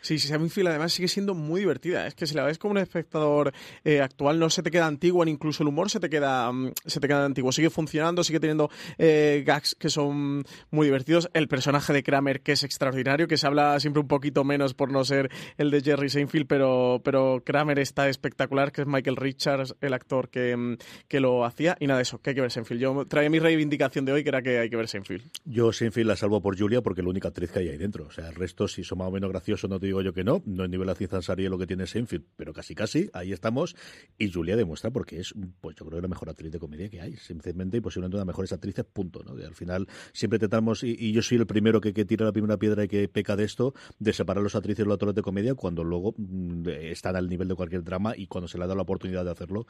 [0.00, 2.06] Sí, sí, fila además sigue siendo muy divertida.
[2.06, 3.52] Es que si la ves como un espectador
[3.84, 6.72] eh, actual no se te queda antiguo, ni incluso el humor se te queda mm,
[6.86, 7.52] se te queda antiguo.
[7.52, 11.28] Sigue funcionando, sigue teniendo eh, gags que son muy divertidos.
[11.34, 14.90] El personaje de Kramer que es extraordinario, que se habla siempre un poquito menos por
[14.90, 19.74] no ser el de Jerry Seinfeld, pero, pero Kramer está espectacular, que es Michael Richards,
[19.80, 20.76] el actor que, mm,
[21.08, 21.76] que lo hacía.
[21.80, 22.80] Y nada, eso, que hay que ver Seinfeld.
[22.80, 25.24] Yo traía mi reivindicación de hoy, que era que hay que ver Seinfeld.
[25.44, 28.06] Yo Seinfeld la salvo por Julia porque es la única actriz que hay ahí dentro.
[28.06, 30.24] O sea, el resto, si son más o menos graciosos, no te digo yo que
[30.24, 33.76] no, no es nivel Aziz Ansari lo que tiene Seinfeld, pero casi casi, ahí estamos,
[34.18, 37.00] y Julia demuestra porque es, pues yo creo que la mejor actriz de comedia que
[37.00, 39.32] hay, simplemente y posiblemente una de las mejores actrices, punto, ¿no?
[39.32, 42.84] al final siempre tratamos, y, yo soy el primero que, que, tira la primera piedra
[42.84, 45.84] y que peca de esto, de separar los actrices y los actores de comedia cuando
[45.84, 49.24] luego mm, están al nivel de cualquier drama y cuando se le da la oportunidad
[49.24, 49.66] de hacerlo,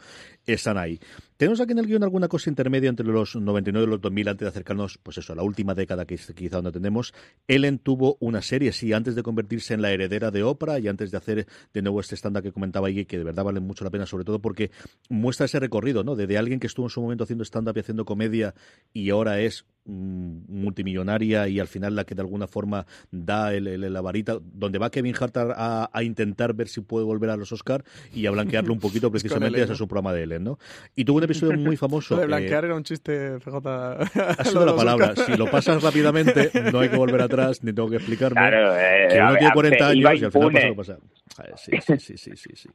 [0.47, 0.99] están ahí.
[1.37, 4.45] Tenemos aquí en el guion alguna cosa intermedia entre los 99 y los 2000 antes
[4.45, 7.15] de acercarnos, pues eso, a la última década que quizá donde tenemos.
[7.47, 11.11] Ellen tuvo una serie, sí, antes de convertirse en la heredera de Oprah y antes
[11.11, 13.91] de hacer de nuevo este estándar que comentaba ahí, que de verdad vale mucho la
[13.91, 14.71] pena, sobre todo porque
[15.09, 16.17] muestra ese recorrido, ¿no?
[16.17, 18.55] De, de alguien que estuvo en su momento haciendo stand-up y haciendo comedia
[18.93, 23.93] y ahora es multimillonaria y al final la que de alguna forma da el, el,
[23.93, 27.51] la varita, donde va Kevin Hart a, a, intentar ver si puede volver a los
[27.53, 30.59] Oscar y a blanquearlo un poquito precisamente ese es su programa de Ellen, ¿no?
[30.95, 32.15] Y tuvo un episodio muy famoso.
[32.17, 33.67] Lo de blanquear eh, era un chiste, CJ.
[33.67, 35.11] Ha sido la palabra.
[35.11, 35.27] Oscar.
[35.27, 38.35] Si lo pasas rápidamente, no hay que volver atrás, ni tengo que explicarme.
[38.35, 40.99] Claro, eh, que uno tiene 40 ver, años y al final pasa lo pasa.
[41.57, 42.69] Sí, sí, sí, sí, sí, sí.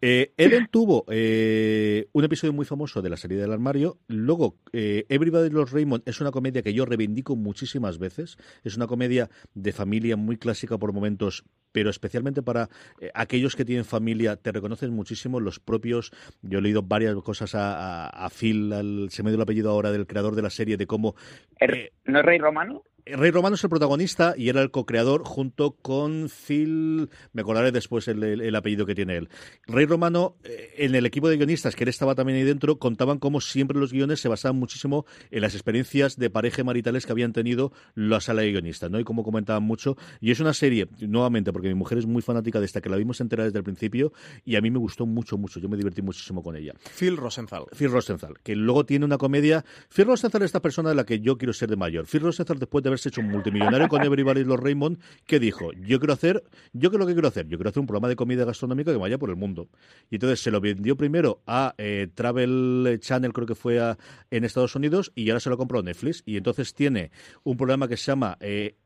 [0.00, 3.98] Eh, Ellen tuvo eh, un episodio muy famoso de la serie del armario.
[4.08, 8.36] Luego, eh, Everybody Loves Raymond es una comedia que yo reivindico muchísimas veces.
[8.64, 12.68] Es una comedia de familia muy clásica por momentos, pero especialmente para
[13.00, 16.12] eh, aquellos que tienen familia, te reconocen muchísimo los propios.
[16.42, 19.70] Yo he leído varias cosas a, a, a Phil, al, se me dio el apellido
[19.70, 21.14] ahora del creador de la serie, de cómo.
[21.60, 22.82] Eh, ¿No es Rey Romano?
[23.04, 28.06] Rey Romano es el protagonista y era el co-creador junto con Phil, me acordaré después
[28.06, 29.28] el, el, el, apellido que tiene él.
[29.66, 33.18] Rey Romano, eh, en el equipo de guionistas, que él estaba también ahí dentro, contaban
[33.18, 37.32] cómo siempre los guiones se basaban muchísimo en las experiencias de pareja maritales que habían
[37.32, 39.00] tenido la sala de guionistas, ¿no?
[39.00, 39.96] Y como comentaban mucho.
[40.20, 42.96] Y es una serie, nuevamente, porque mi mujer es muy fanática de esta, que la
[42.96, 44.12] vimos entera desde el principio
[44.44, 45.58] y a mí me gustó mucho, mucho.
[45.58, 46.74] Yo me divertí muchísimo con ella.
[46.96, 47.64] Phil Rosenthal.
[47.76, 49.64] Phil Rosenthal, que luego tiene una comedia.
[49.88, 52.06] Phil Rosenthal es esta persona de la que yo quiero ser de mayor.
[52.06, 55.98] Phil Rosenthal, después de haberse hecho un multimillonario con Everybody los Raymond, que dijo, yo
[55.98, 58.92] quiero hacer, yo lo que quiero hacer, yo quiero hacer un programa de comida gastronómica
[58.92, 59.68] que vaya por el mundo.
[60.10, 63.98] Y entonces se lo vendió primero a eh, Travel Channel, creo que fue a,
[64.30, 66.22] en Estados Unidos, y ahora se lo compró Netflix.
[66.26, 67.10] Y entonces tiene
[67.44, 68.76] un programa que se llama eh,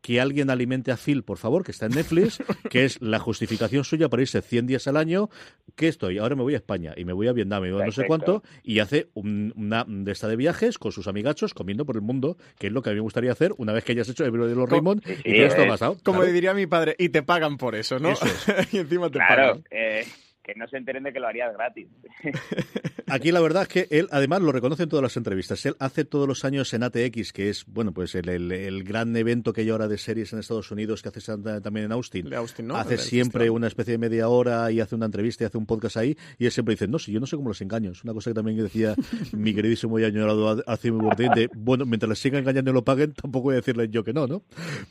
[0.00, 2.38] que alguien alimente a Phil, por favor, que está en Netflix,
[2.70, 5.28] que es la justificación suya para irse 100 días al año,
[5.76, 8.06] que estoy, ahora me voy a España y me voy a Vietnam y no sé
[8.06, 12.02] cuánto, y hace un, una de esta de viajes con sus amigachos comiendo por el
[12.02, 14.24] mundo, que es lo que a mí me gustaría hacer una vez que hayas hecho
[14.24, 15.96] el de los Raymond y todo esto ha pasado.
[16.02, 16.32] Como claro.
[16.32, 18.10] diría mi padre, y te pagan por eso, ¿no?
[18.10, 18.72] Eso es.
[18.72, 19.64] y encima te claro, pagan.
[19.70, 20.06] Eh,
[20.52, 21.88] que no se enteren de que lo harías gratis.
[23.06, 25.64] Aquí la verdad es que él, además, lo reconoce en todas las entrevistas.
[25.66, 29.16] Él hace todos los años en ATX, que es, bueno, pues el, el, el gran
[29.16, 32.32] evento que hay ahora de series en Estados Unidos, que hace también en Austin.
[32.34, 32.76] Austin ¿no?
[32.76, 35.96] Hace siempre una especie de media hora y hace una entrevista y hace un podcast
[35.96, 36.16] ahí.
[36.38, 37.92] Y él siempre dice, no, si yo no sé cómo los engaño.
[37.92, 38.94] Es una cosa que también decía
[39.32, 43.12] mi queridísimo y añorado hace muy de, bueno, mientras les sigan engañando y lo paguen,
[43.12, 44.42] tampoco voy a decirles yo que no, ¿no?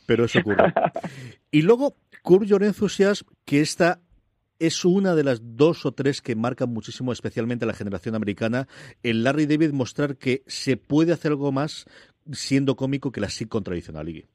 [0.06, 0.72] Pero eso ocurre.
[1.52, 4.00] Y luego, Curb Your Enthusiasm, que está
[4.60, 8.68] es una de las dos o tres que marcan muchísimo, especialmente la generación americana,
[9.02, 11.86] el Larry David mostrar que se puede hacer algo más
[12.30, 14.26] siendo cómico que la sitcom tradicional, Iggy.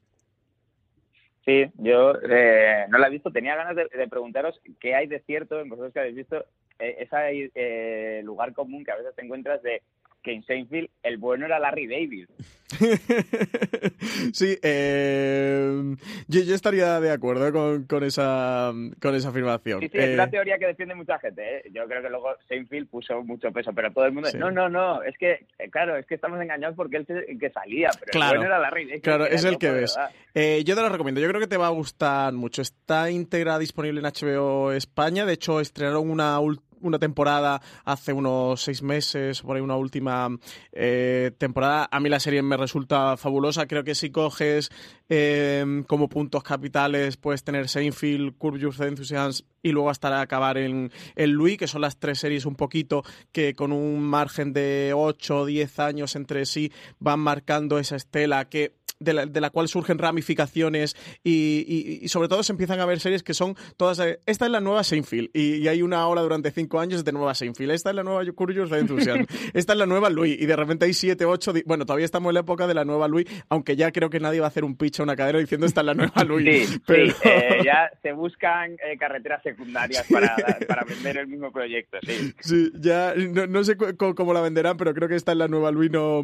[1.44, 3.30] Sí, yo eh, no la he visto.
[3.30, 6.44] Tenía ganas de, de, preguntaros qué hay de cierto en vosotros que habéis visto
[6.80, 9.82] eh, ese eh, lugar común que a veces te encuentras de
[10.24, 12.28] que en Seinfeld el bueno era Larry David.
[14.32, 19.80] sí, eh, yo, yo, estaría de acuerdo con, con, esa, con esa afirmación.
[19.80, 21.58] Sí, sí, es una teoría que defiende mucha gente.
[21.58, 21.62] ¿eh?
[21.72, 24.30] Yo creo que luego Seinfeld puso mucho peso, pero todo el mundo...
[24.30, 24.38] Sí.
[24.38, 27.50] No, no, no, es que, eh, claro, es que estamos engañados porque él el que
[27.50, 29.02] salía, pero claro, el bueno era Larry David.
[29.02, 29.96] Claro, es el que ves.
[30.34, 32.62] Eh, yo te lo recomiendo, yo creo que te va a gustar mucho.
[32.62, 36.40] Está íntegra disponible en HBO España, de hecho estrenaron una
[36.80, 40.28] una temporada hace unos seis meses, por ahí una última
[40.72, 41.88] eh, temporada.
[41.90, 43.66] A mí la serie me resulta fabulosa.
[43.66, 44.70] Creo que si coges
[45.08, 50.92] eh, como puntos capitales, puedes tener Seinfeld, Curb Your Enthusiasm y luego hasta acabar en,
[51.16, 55.38] en Louis, que son las tres series un poquito que con un margen de 8
[55.38, 59.68] o 10 años entre sí van marcando esa estela que de la, de la, cual
[59.68, 64.00] surgen ramificaciones y, y, y, sobre todo se empiezan a ver series que son todas...
[64.26, 67.34] Esta es la nueva Seinfeld y, y, hay una hora durante cinco años de nueva
[67.34, 67.70] Seinfeld.
[67.70, 69.26] Esta es la nueva Curious de Enthusiasm.
[69.54, 71.52] esta es la nueva Louis y de repente hay siete, ocho...
[71.66, 74.40] Bueno, todavía estamos en la época de la nueva Louis, aunque ya creo que nadie
[74.40, 76.68] va a hacer un pitch a una cadera diciendo esta es la nueva Louis.
[76.68, 77.12] Sí, pero...
[77.12, 80.34] sí eh, ya se buscan eh, carreteras secundarias para,
[80.66, 82.34] para vender el mismo proyecto, sí.
[82.40, 85.70] Sí, ya no, no sé cómo la venderán, pero creo que esta es la nueva
[85.70, 86.22] Louis, no,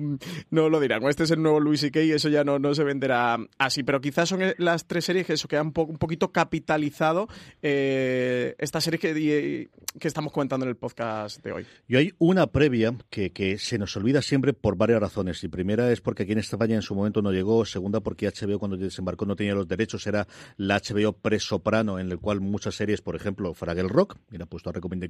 [0.50, 1.02] no lo dirán.
[1.04, 3.82] Este es el nuevo Louis y eso ya no, no se venderá así.
[3.82, 7.28] Pero quizás son las tres series que eso que han un poquito capitalizado
[7.60, 11.66] eh, esta serie que, que estamos comentando en el podcast de hoy.
[11.88, 15.42] Y hay una previa que, se nos olvida siempre por varias razones.
[15.44, 17.64] Y primera es porque aquí en España en su momento no llegó.
[17.66, 20.06] Segunda, porque HBO cuando desembarcó no tenía los derechos.
[20.06, 24.70] Era la HBO pre-soprano, en el cual muchas series, por ejemplo, Fraggle Rock, mira, puesto
[24.70, 25.02] a recomendar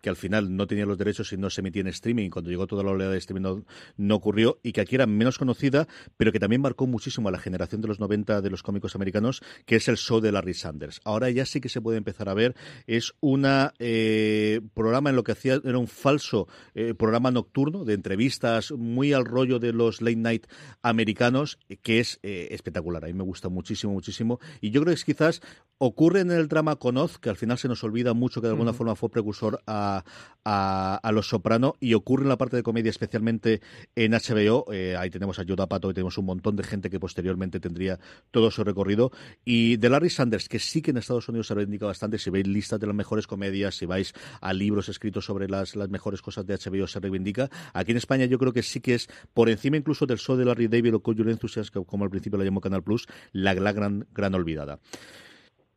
[0.00, 2.30] que al final no tenía los derechos y no se emitía en streaming.
[2.30, 3.62] Cuando llegó toda la oleada de streaming
[3.96, 4.58] no, ocurrió.
[4.62, 7.88] Y que aquí era menos conocida, pero que también marcó muchísimo a la generación de
[7.88, 11.02] los 90 de los cómicos americanos, que es el show de Larry Sanders.
[11.04, 12.56] Ahora ya sí que se puede empezar a ver.
[12.86, 13.44] Es un
[13.78, 19.12] eh, programa en lo que hacía, era un falso eh, programa nocturno de entrevistas muy
[19.12, 20.46] al rollo de los late night
[20.80, 23.04] americanos, que es eh, espectacular.
[23.04, 24.40] A mí me gusta muchísimo, muchísimo.
[24.62, 25.42] Y yo creo que es quizás
[25.76, 28.54] ocurre en el drama con Oz, que al final se nos olvida mucho que de
[28.54, 30.02] alguna forma fue precursor a,
[30.44, 33.60] a, Los Soprano, y ocurre en la parte de comedia, especialmente
[33.94, 34.64] en HBO.
[34.98, 37.98] Ahí tenemos a Yoda Pato y tenemos un montón de gente que posteriormente tendría
[38.30, 39.10] todo su recorrido.
[39.44, 42.46] Y de Larry Sanders, que sí que en Estados Unidos se reivindica bastante, si veis
[42.46, 46.46] listas de las mejores comedias, si vais a libros escritos sobre las, las mejores cosas
[46.46, 47.50] de HBO, se reivindica.
[47.72, 50.44] Aquí en España yo creo que sí que es por encima incluso del show de
[50.44, 54.06] Larry David o Culture Enthusiast, como al principio lo llamó Canal Plus, la, la gran,
[54.12, 54.80] gran olvidada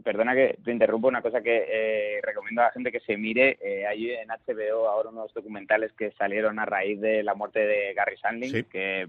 [0.03, 3.57] perdona que te interrumpo, una cosa que eh, recomiendo a la gente que se mire.
[3.61, 7.93] Eh, hay en HBO ahora unos documentales que salieron a raíz de la muerte de
[7.93, 9.07] Gary Sandling, que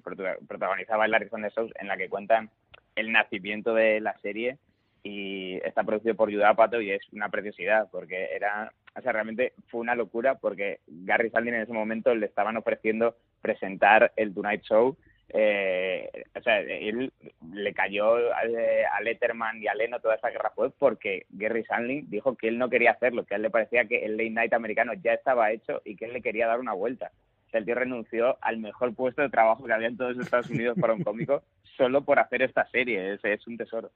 [0.49, 2.51] protagonizaba el Larry Sanders Show, en la que cuentan
[2.97, 4.59] el nacimiento de la serie
[5.03, 9.55] y está producido por Judah Pato y es una preciosidad porque era, o sea, realmente
[9.69, 14.63] fue una locura porque Gary Sandling en ese momento le estaban ofreciendo presentar el Tonight
[14.63, 14.97] Show
[15.33, 17.13] eh, o sea, él
[17.53, 22.37] le cayó a Letterman y a Leno toda esa guerra fue porque Gary Sandling dijo
[22.37, 24.93] que él no quería hacerlo, que a él le parecía que el late night americano
[24.95, 27.13] ya estaba hecho y que él le quería dar una vuelta.
[27.47, 30.25] O sea, el tío renunció al mejor puesto de trabajo que había en todos los
[30.25, 31.43] Estados Unidos para un cómico
[31.81, 33.15] solo por hacer esta serie.
[33.15, 33.91] Es, es un tesoro.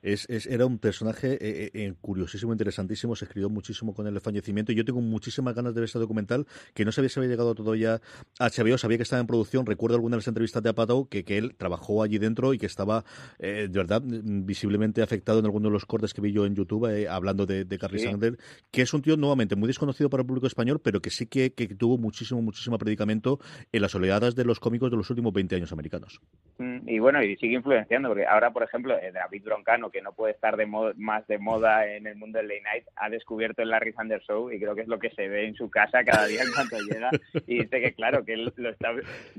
[0.00, 3.14] Es, era un personaje eh, eh, eh, curiosísimo, interesantísimo.
[3.14, 4.72] Se escribió muchísimo con el fallecimiento.
[4.72, 7.54] Y yo tengo muchísimas ganas de ver este documental que no sabía si había llegado
[7.54, 8.00] todo ya
[8.38, 8.78] a HBO.
[8.78, 9.66] Sabía que estaba en producción.
[9.66, 12.66] Recuerdo algunas de las entrevistas de Apatow que, que él trabajó allí dentro y que
[12.66, 13.04] estaba,
[13.38, 17.44] de verdad, visiblemente afectado en algunos de los cortes que vi yo en YouTube hablando
[17.44, 18.38] de, de Carrie Sander,
[18.70, 21.52] que es un tío nuevamente muy desconocido para el público español, pero que sí que,
[21.52, 23.38] que tuvo muchísimo, muchísimo predicamento
[23.72, 26.20] en las oleadas de los cómicos de los últimos 20 años americanos.
[26.58, 30.12] Mm, y bueno, y sigue influenciando, porque ahora, por ejemplo, eh, David Broncano, que no
[30.12, 33.70] puede estar de más de moda en el mundo del late night, ha descubierto el
[33.70, 36.26] Larry Sanders Show y creo que es lo que se ve en su casa cada
[36.26, 37.10] día en cuanto llega
[37.46, 38.90] y dice que claro, que él lo está,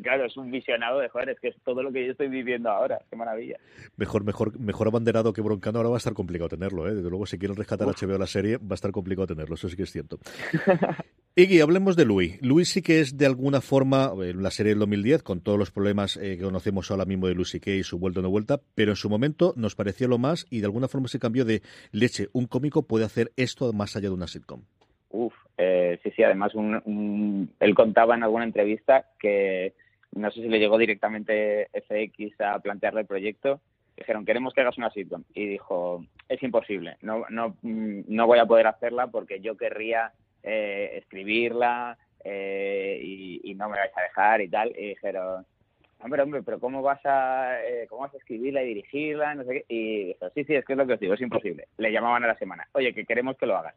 [0.01, 2.69] claro, es un visionado de joder, es que es todo lo que yo estoy viviendo
[2.69, 3.57] ahora, qué maravilla.
[3.95, 6.95] Mejor, mejor, mejor abanderado que Broncano ahora va a estar complicado tenerlo, ¿eh?
[6.95, 8.01] desde luego si quieren rescatar Uf.
[8.01, 10.19] HBO la serie va a estar complicado tenerlo, eso sí que es cierto.
[11.39, 12.41] Iggy, hablemos de Louis.
[12.41, 16.17] Louis sí que es de alguna forma la serie del 2010, con todos los problemas
[16.17, 18.93] eh, que conocemos ahora mismo de Lucy Kay y su vuelta o no vuelta, pero
[18.93, 22.29] en su momento nos pareció lo más y de alguna forma se cambió de leche.
[22.33, 24.63] Un cómico puede hacer esto más allá de una sitcom.
[25.11, 29.75] Uf, eh, sí, sí, además un, él contaba en alguna entrevista que
[30.13, 33.61] no sé si le llegó directamente FX a plantearle el proyecto.
[33.95, 35.23] Dijeron, queremos que hagas una sitcom.
[35.35, 40.13] Y dijo, es imposible, no, no, no voy a poder hacerla porque yo querría
[40.49, 44.73] eh, escribirla eh, y, no me vais a dejar y tal.
[44.77, 45.45] Y dijeron,
[45.99, 49.35] hombre, hombre, pero ¿cómo vas a eh, cómo vas a escribirla y dirigirla?
[49.35, 49.65] No sé qué.
[49.67, 51.67] Y dijo, sí, sí, es que es lo que os digo, es imposible.
[51.77, 53.75] Le llamaban a la semana, oye, que queremos que lo hagas.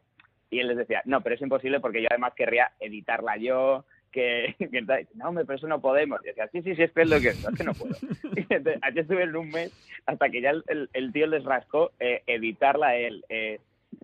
[0.49, 4.55] Y él les decía, no, pero es imposible porque yo además querría editarla yo, que,
[5.15, 6.19] no, hombre, pero eso no podemos.
[6.23, 7.95] Y decía, sí, sí, sí, es que es lo que es, que no puedo.
[8.49, 9.73] Entonces, aquí estuve en un mes
[10.05, 13.25] hasta que ya el, el, tío les rascó eh, editarla él.
[13.29, 13.59] Eh,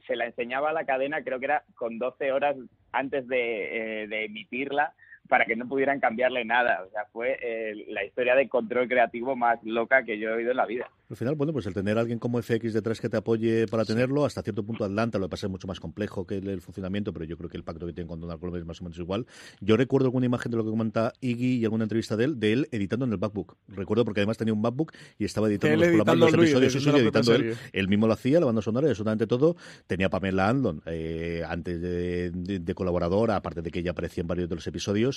[0.05, 2.55] se la enseñaba a la cadena, creo que era con 12 horas
[2.91, 4.93] antes de, eh, de emitirla,
[5.27, 6.83] para que no pudieran cambiarle nada.
[6.87, 10.51] O sea, fue eh, la historia de control creativo más loca que yo he oído
[10.51, 10.89] en la vida.
[11.09, 13.85] Al final, bueno, pues el tener a alguien como FX detrás que te apoye para
[13.85, 17.13] tenerlo, hasta cierto punto Atlanta lo que pasa es mucho más complejo que el, funcionamiento,
[17.13, 18.99] pero yo creo que el pacto que tiene con Donald Trump es más o menos
[18.99, 19.25] igual.
[19.61, 22.51] Yo recuerdo alguna imagen de lo que comenta Iggy y alguna entrevista de él, de
[22.51, 23.55] él editando en el MacBook.
[23.69, 26.89] Recuerdo porque además tenía un MacBook y estaba editando los programas, los episodios, sí, sí,
[26.89, 27.55] editando él.
[27.71, 29.55] Él mismo lo hacía, la banda sonora, absolutamente todo.
[29.87, 34.27] Tenía Pamela Andon eh, antes de, de, de colaboradora, aparte de que ella aparecía en
[34.27, 35.16] varios de los episodios.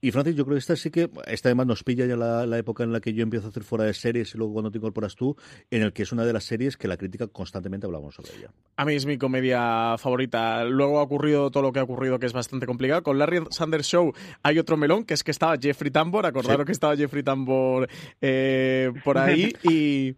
[0.00, 2.84] Y Francis, yo creo que esta sí que, esta además nos pilla ya la, época
[2.84, 5.14] en la que yo empiezo a hacer fuera de series y luego cuando te incorporas
[5.14, 5.36] tú,
[5.70, 8.50] en el que es una de las series que la crítica constantemente hablamos sobre ella.
[8.76, 10.64] A mí es mi comedia favorita.
[10.64, 13.02] Luego ha ocurrido todo lo que ha ocurrido, que es bastante complicado.
[13.02, 16.72] Con Larry Sanders Show hay otro melón, que es que estaba Jeffrey Tambor, acordaros que
[16.72, 17.88] estaba Jeffrey Tambor
[18.20, 20.14] eh, por ahí y...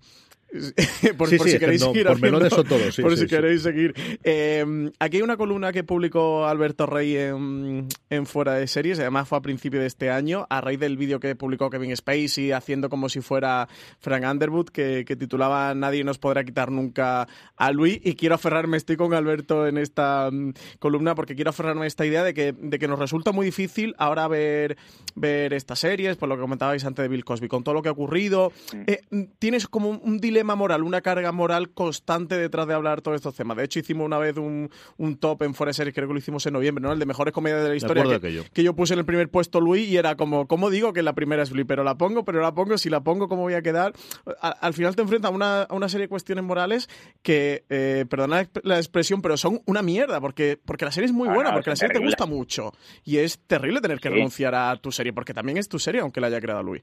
[1.16, 3.94] por, si queréis seguir por melones son todos, por si queréis seguir.
[4.22, 7.88] Eh, aquí hay una columna que publicó Alberto Rey en,
[8.26, 11.34] Fuera de Series, además fue a principio de este año, a raíz del vídeo que
[11.34, 16.70] publicó Kevin Spacey haciendo como si fuera Frank Underwood, que, titulaba Nadie nos podrá quitar
[16.70, 18.00] nunca a Luis.
[18.02, 22.04] Y quiero aferrarme, estoy con Alberto en esta mm, columna, porque quiero aferrarme a esta
[22.04, 24.76] idea de que, de que nos resulta muy difícil ahora ver,
[25.14, 27.88] ver estas series, por lo que comentabais antes de Bill Cosby, con todo lo que
[27.88, 28.52] ha ocurrido.
[28.86, 29.00] Eh,
[29.38, 33.56] tienes como un dilema moral, una carga moral constante detrás de hablar todos estos temas.
[33.56, 36.44] De hecho, hicimos una vez un, un top en Forest Series, creo que lo hicimos
[36.46, 36.92] en noviembre, ¿no?
[36.92, 38.20] El de mejores comedias de la historia.
[38.52, 41.14] Que, yo puse en el primer puesto Luis y era como, ¿cómo digo que la
[41.14, 41.66] primera es Luis?
[41.66, 43.92] Pero la pongo, pero la pongo, si la pongo, ¿cómo voy a quedar?
[44.40, 46.88] al final te enfrentas a una, a una, serie de cuestiones morales
[47.22, 51.28] que, eh, perdona la expresión, pero son una mierda, porque, porque la serie es muy
[51.28, 52.72] ah, buena, porque la serie te gusta mucho.
[53.04, 56.20] Y es terrible tener que renunciar a tu serie, porque también es tu serie, aunque
[56.20, 56.82] la haya creado Luis.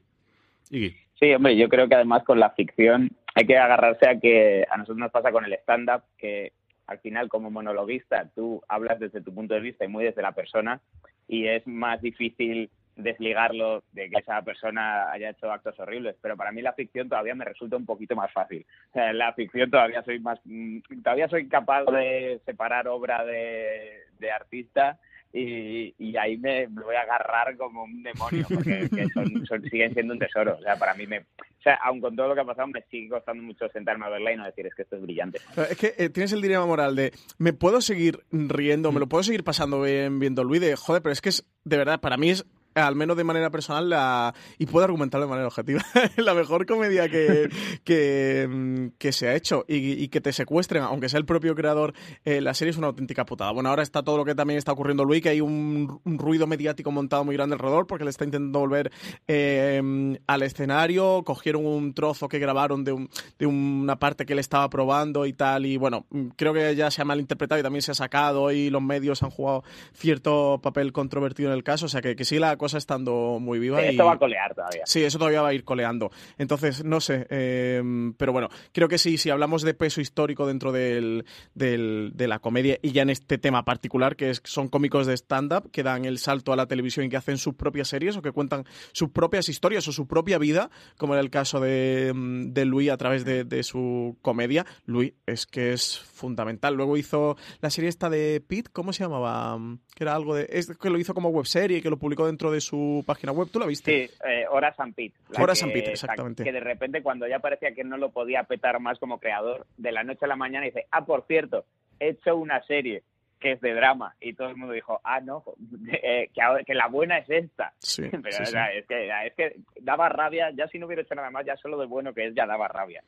[1.20, 4.76] Sí, hombre, yo creo que además con la ficción hay que agarrarse a que a
[4.76, 6.52] nosotros nos pasa con el stand-up que
[6.86, 10.32] al final como monologuista tú hablas desde tu punto de vista y muy desde la
[10.32, 10.78] persona
[11.26, 16.52] y es más difícil desligarlo de que esa persona haya hecho actos horribles, pero para
[16.52, 18.66] mí la ficción todavía me resulta un poquito más fácil.
[18.92, 24.98] la ficción todavía soy más mm, todavía soy capaz de separar obra de, de artista
[25.32, 28.88] y, y ahí me, voy a agarrar como un demonio, porque
[29.70, 30.56] siguen siendo un tesoro.
[30.58, 31.18] O sea, para mí me...
[31.20, 34.08] O sea, aun con todo lo que ha pasado, me sigue costando mucho sentarme a
[34.08, 35.40] verla y no decir, es que esto es brillante.
[35.70, 39.22] Es que eh, tienes el dilema moral de, me puedo seguir riendo, me lo puedo
[39.22, 42.30] seguir pasando bien viendo Luis, de, joder, pero es que es, de verdad, para mí
[42.30, 42.46] es
[42.86, 45.82] al menos de manera personal, la, y puedo argumentar de manera objetiva,
[46.16, 47.48] la mejor comedia que,
[47.84, 52.40] que, mm, se ha hecho y, que te secuestren, aunque sea el propio creador, eh,
[52.40, 53.50] la serie es una auténtica putada.
[53.52, 56.90] Bueno, ahora está todo lo que también está ocurriendo Luis, que hay un, ruido mediático
[56.90, 58.92] montado muy grande alrededor porque le está intentando volver
[59.26, 65.26] eh, al escenario, cogieron un trozo que grabaron de, una parte que él estaba probando
[65.26, 66.06] y tal, y bueno,
[66.36, 69.30] creo que ya se ha malinterpretado y también se ha sacado y los medios han
[69.30, 73.58] jugado cierto papel controvertido en el caso, o sea que sí la cosa estando muy
[73.58, 73.80] viva.
[73.82, 74.82] esto va a colear todavía.
[74.84, 76.10] Sí, eso todavía va a ir coleando.
[76.38, 80.72] Entonces, no sé, em, pero bueno, creo que sí, si hablamos de peso histórico dentro
[80.72, 85.14] del, de la comedia y ya en este tema particular, que es, son cómicos de
[85.14, 88.22] stand-up que dan el salto a la televisión y que hacen sus propias series o
[88.22, 92.52] que cuentan sus propias historias o su propia vida, como era el caso de, mm,
[92.52, 94.66] de Louis a través de, de su comedia.
[94.86, 96.74] Louis es que es fundamental.
[96.74, 99.58] Luego hizo la serie esta de Pete, ¿cómo se llamaba?
[99.94, 100.46] Que era algo de...
[100.50, 103.48] Es que lo hizo como webserie y que lo publicó dentro de su página web.
[103.50, 104.08] ¿Tú la viste?
[104.08, 105.14] Sí, eh, Horas and Pete.
[105.38, 106.44] Horas and Pete, exactamente.
[106.44, 109.92] Que de repente cuando ya parecía que no lo podía petar más como creador, de
[109.92, 111.64] la noche a la mañana dice, ah, por cierto,
[111.98, 113.02] he hecho una serie
[113.40, 114.14] que es de drama.
[114.20, 115.42] Y todo el mundo dijo, ah, no,
[115.90, 116.30] eh,
[116.66, 117.72] que, la buena es esta.
[117.78, 121.44] Sí, Pero Es, que, es que daba rabia, ya si no hubiera hecho nada más,
[121.46, 123.02] ya solo de bueno que es, ya daba rabia.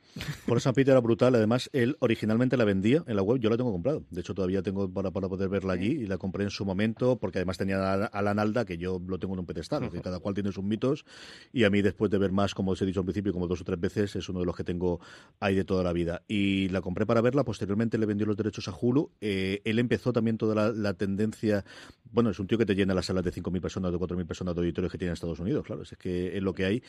[0.45, 3.57] Por eso Peter era brutal, además él originalmente la vendía en la web, yo la
[3.57, 6.49] tengo comprado, de hecho todavía tengo para, para poder verla allí y la compré en
[6.49, 9.89] su momento porque además tenía a la Nalda que yo lo tengo en un pedestal,
[9.89, 11.05] que cada cual tiene sus mitos.
[11.51, 13.61] Y a mí después de ver más, como os he dicho al principio, como dos
[13.61, 14.99] o tres veces, es uno de los que tengo
[15.39, 16.23] ahí de toda la vida.
[16.27, 20.13] Y la compré para verla, posteriormente le vendió los derechos a Hulu, eh, él empezó
[20.13, 21.63] también toda la, tendencia.
[22.11, 24.55] Bueno, es un tío que te llena las salas de 5.000 personas, de 4.000 personas
[24.55, 26.83] de auditores que tiene en Estados Unidos, claro, es que es lo que hay.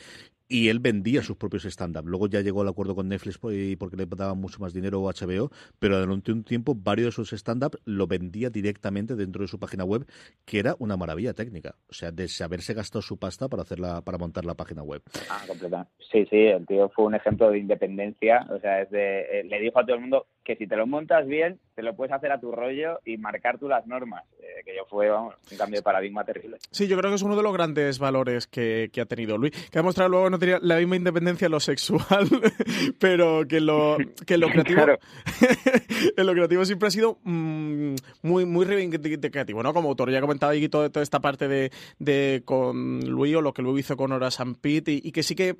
[0.47, 2.07] Y él vendía sus propios stand-up.
[2.07, 5.49] Luego ya llegó al acuerdo con Netflix porque le daban mucho más dinero o HBO,
[5.79, 9.83] pero durante un tiempo varios de sus stand-up lo vendía directamente dentro de su página
[9.83, 10.05] web,
[10.45, 11.75] que era una maravilla técnica.
[11.89, 15.01] O sea, de haberse gastado su pasta para hacerla, para montar la página web.
[15.29, 15.91] Ah, completamente.
[16.11, 18.45] Sí, sí, el tío fue un ejemplo de independencia.
[18.49, 20.87] O sea, es de, eh, le dijo a todo el mundo que si te lo
[20.87, 24.63] montas bien, te lo puedes hacer a tu rollo y marcar tú las normas, eh,
[24.63, 26.57] que yo fue vamos, un cambio de paradigma terrible.
[26.71, 29.51] Sí, yo creo que es uno de los grandes valores que, que ha tenido Luis,
[29.69, 32.29] que ha demostrado luego no tenía la misma independencia en lo sexual,
[32.99, 34.83] pero que lo, que lo creativo
[36.17, 39.73] en lo creativo siempre ha sido mmm, muy, muy reivindicativo, ¿no?
[39.73, 43.53] Como autor, ya comentaba ahí toda, toda esta parte de, de con Luis o lo
[43.53, 45.57] que Luis hizo con Hora San Pete y, y que sí que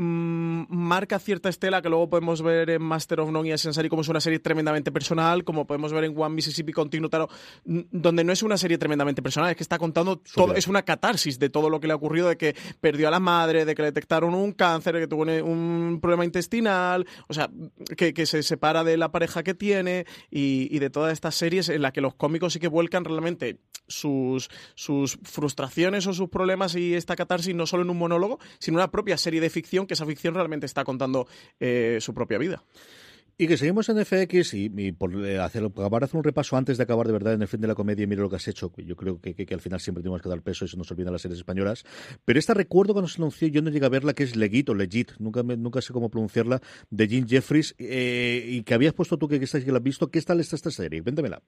[0.00, 4.02] mmm, marca cierta estela que luego podemos ver en Master of None y Ascensari como
[4.02, 7.10] es una serie tremendamente personal, como podemos ver en One Mississippi Continuo
[7.64, 11.38] donde no es una serie tremendamente personal, es que está contando todo, es una catarsis
[11.38, 13.82] de todo lo que le ha ocurrido, de que perdió a la madre, de que
[13.82, 17.50] le detectaron un cáncer, de que tuvo un problema intestinal, o sea,
[17.96, 21.68] que, que se separa de la pareja que tiene y, y, de todas estas series
[21.68, 23.58] en las que los cómicos sí que vuelcan realmente
[23.90, 28.76] sus, sus frustraciones o sus problemas y esta catarsis no solo en un monólogo, sino
[28.78, 31.26] en una propia serie de ficción que esa ficción realmente está contando
[31.58, 32.62] eh, su propia vida.
[33.36, 36.84] Y que seguimos en FX y, por eh, hacer, acabar hacer un repaso antes de
[36.84, 38.70] acabar de verdad en el fin de la comedia y mira lo que has hecho,
[38.76, 40.88] yo creo que, que, que al final siempre tenemos que dar peso y se nos
[40.92, 41.84] olvidan las series españolas.
[42.24, 44.74] Pero esta recuerdo cuando se anunció, yo no llegué a verla, que es Legit o
[44.74, 46.60] Legit, nunca, me, nunca sé cómo pronunciarla,
[46.90, 50.10] de Jim Jeffries, eh, y que habías puesto tú que, que, que la has visto.
[50.10, 51.00] ¿Qué tal está esta serie?
[51.00, 51.42] Véndemela.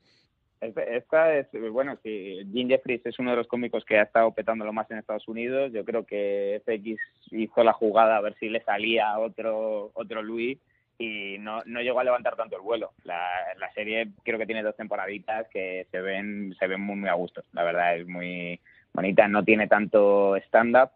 [0.62, 4.72] Esta es, bueno, sí, Jim Jeffries es uno de los cómicos que ha estado petándolo
[4.72, 5.72] más en Estados Unidos.
[5.72, 7.00] Yo creo que FX
[7.32, 10.56] hizo la jugada a ver si le salía otro, otro Louis
[10.98, 12.92] y no, no llegó a levantar tanto el vuelo.
[13.02, 17.08] La, la serie creo que tiene dos temporaditas que se ven, se ven muy, muy
[17.08, 17.42] a gusto.
[17.52, 18.60] La verdad es muy
[18.92, 20.90] bonita, no tiene tanto stand-up.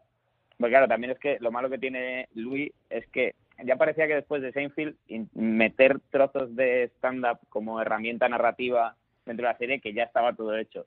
[0.59, 4.15] Porque claro, también es que lo malo que tiene Louis es que ya parecía que
[4.15, 4.95] después de Seinfeld
[5.35, 8.95] meter trozos de stand-up como herramienta narrativa
[9.27, 10.87] dentro de la serie que ya estaba todo hecho.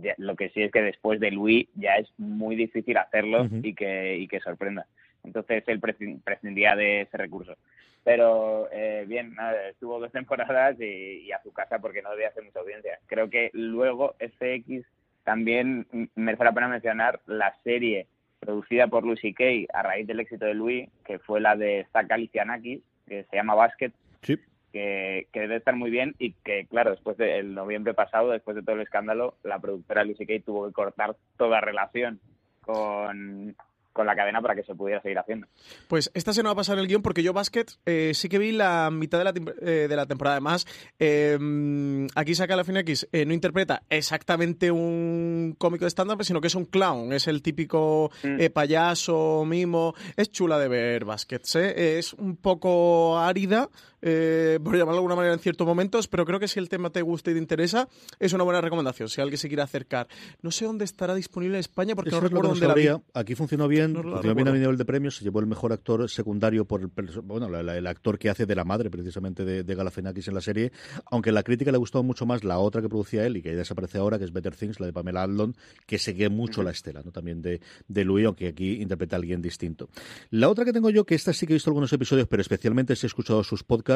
[0.00, 3.46] Ya, lo que sí es que después de Louis ya es muy difícil hacerlo uh
[3.46, 3.60] -huh.
[3.64, 4.86] y, que, y que sorprenda.
[5.24, 5.80] Entonces él
[6.24, 7.56] prescindía de ese recurso.
[8.04, 12.28] Pero eh, bien, nada, estuvo dos temporadas y, y, a su casa porque no debía
[12.28, 12.98] hacer mucha audiencia.
[13.06, 14.86] Creo que luego FX
[15.24, 18.06] también merece la pena mencionar la serie
[18.40, 22.06] producida por Luis Kay a raíz del éxito de Louis, que fue la de Zach
[22.08, 24.38] Galifianakis, que se llama Basket, sí.
[24.72, 28.62] Que, que, debe estar muy bien y que, claro, después del noviembre pasado, después de
[28.62, 32.20] todo el escándalo, la productora Lucy Kay tuvo que cortar toda relación
[32.60, 33.56] con,
[33.92, 35.46] con la cadena para que se pudiera seguir haciendo.
[35.88, 38.38] Pues esta se nos va a pasar el guion porque yo Basket eh, sí que
[38.38, 40.36] vi la mitad de la, eh, de la temporada.
[40.36, 40.66] Además,
[40.98, 46.46] eh, aquí saca la X eh, no interpreta exactamente un cómico de stand-up, sino que
[46.46, 47.12] es un clown.
[47.12, 48.52] Es el típico mm.
[48.52, 49.94] payaso, mimo.
[50.16, 51.42] Es chula de ver Basket.
[51.54, 53.68] Es un poco árida,
[54.02, 56.90] eh, por llamarlo de alguna manera en ciertos momentos, pero creo que si el tema
[56.90, 57.88] te gusta y te interesa,
[58.18, 59.08] es una buena recomendación.
[59.08, 60.08] Si alguien se quiere acercar.
[60.42, 62.88] No sé dónde estará disponible en España porque Eso no recuerdo dónde la vi.
[63.14, 66.08] Aquí funcionó bien, no funcionó bien a nivel de premios, se llevó el mejor actor
[66.08, 66.88] secundario por el,
[67.22, 70.34] bueno, la, la, el actor que hace de la madre precisamente de, de Galafinakis en
[70.34, 70.72] la serie,
[71.10, 73.50] aunque a la crítica le gustó mucho más la otra que producía él y que
[73.50, 75.54] ya desaparece ahora, que es Better Things, la de Pamela Adlon,
[75.86, 76.66] que sigue mucho uh -huh.
[76.66, 77.12] la estela, ¿no?
[77.12, 79.88] También de, de Louis, aunque aquí interpreta a alguien distinto.
[80.30, 82.94] La otra que tengo yo, que esta sí que he visto algunos episodios, pero especialmente
[82.96, 83.89] si he escuchado sus podcasts,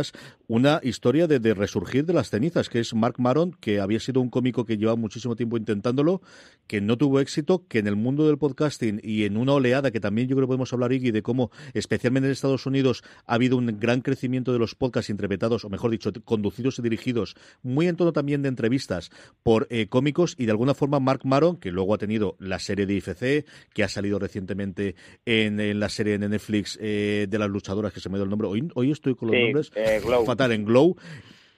[0.47, 4.21] una historia de, de resurgir de las cenizas, que es Mark Maron, que había sido
[4.21, 6.21] un cómico que llevaba muchísimo tiempo intentándolo,
[6.67, 10.01] que no tuvo éxito, que en el mundo del podcasting y en una oleada que
[10.01, 13.57] también yo creo que podemos hablar, Iggy, de cómo, especialmente en Estados Unidos, ha habido
[13.57, 17.97] un gran crecimiento de los podcasts interpretados, o mejor dicho, conducidos y dirigidos, muy en
[17.97, 19.11] tono también de entrevistas
[19.43, 22.87] por eh, cómicos, y de alguna forma Mark Maron, que luego ha tenido la serie
[22.87, 27.51] de IFC, que ha salido recientemente en, en la serie de Netflix eh, de las
[27.51, 29.84] luchadoras, que se me dio el nombre, hoy, hoy estoy con los sí, nombres, eh,
[30.03, 30.25] Glow.
[30.25, 30.97] fatal, en Glow,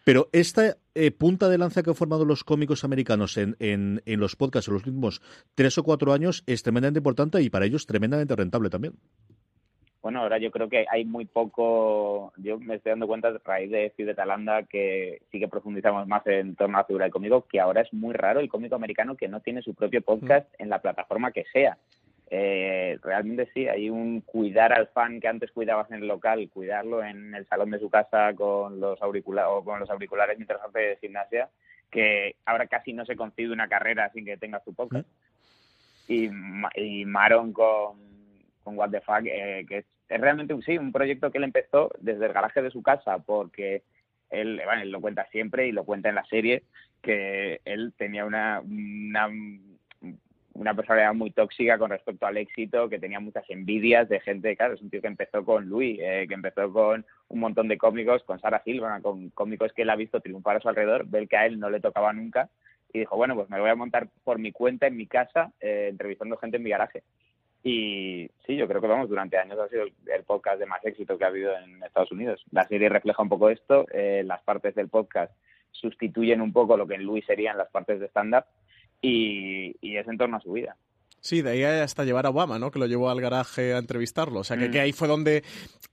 [0.04, 4.20] pero esta eh, punta de lanza que han formado los cómicos americanos en, en, en,
[4.20, 5.20] los podcasts en los últimos
[5.54, 8.94] tres o cuatro años es tremendamente importante y para ellos tremendamente rentable también.
[10.06, 13.72] Bueno, ahora yo creo que hay muy poco, yo me estoy dando cuenta a raíz
[13.72, 17.12] de Ciudad de Talanda que sí que profundizamos más en torno a la figura del
[17.12, 20.48] cómico, que ahora es muy raro el cómico americano que no tiene su propio podcast
[20.52, 20.62] mm.
[20.62, 21.76] en la plataforma que sea.
[22.28, 27.04] Eh, realmente sí, hay un cuidar al fan que antes cuidabas en el local, cuidarlo
[27.04, 30.98] en el salón de su casa con los auriculares o con los auriculares mientras hace
[31.00, 31.48] gimnasia,
[31.90, 35.06] que ahora casi no se concibe una carrera sin que tengas tu podcast.
[35.06, 35.10] ¿Eh?
[36.08, 36.30] Y,
[36.80, 37.98] y Maron con,
[38.62, 41.44] con What the Fuck, eh, que es, es, realmente un, sí, un proyecto que él
[41.44, 43.82] empezó desde el garaje de su casa, porque
[44.30, 46.64] él, bueno, él lo cuenta siempre y lo cuenta en la serie,
[47.02, 49.28] que él tenía una, una
[50.58, 54.74] una personalidad muy tóxica con respecto al éxito, que tenía muchas envidias de gente, claro,
[54.74, 58.22] es un tío que empezó con Louis, eh, que empezó con un montón de cómicos,
[58.24, 61.36] con Sarah Silverman, con cómicos que él ha visto triunfar a su alrededor, ver que
[61.36, 62.48] a él no le tocaba nunca,
[62.92, 65.88] y dijo, bueno, pues me voy a montar por mi cuenta en mi casa, eh,
[65.90, 67.02] entrevistando gente en mi garaje.
[67.62, 71.18] Y sí, yo creo que vamos, durante años ha sido el, podcast de más éxito
[71.18, 72.44] que ha habido en Estados Unidos.
[72.52, 75.32] La serie refleja un poco esto, eh, las partes del podcast
[75.72, 78.44] sustituyen un poco lo que en Louis serían las partes de stand-up
[79.06, 80.76] y, y es en torno a su vida.
[81.20, 82.70] Sí, de ahí hasta llevar a Obama, ¿no?
[82.70, 84.40] Que lo llevó al garaje a entrevistarlo.
[84.40, 84.70] O sea, que, Mm.
[84.70, 85.42] que ahí fue donde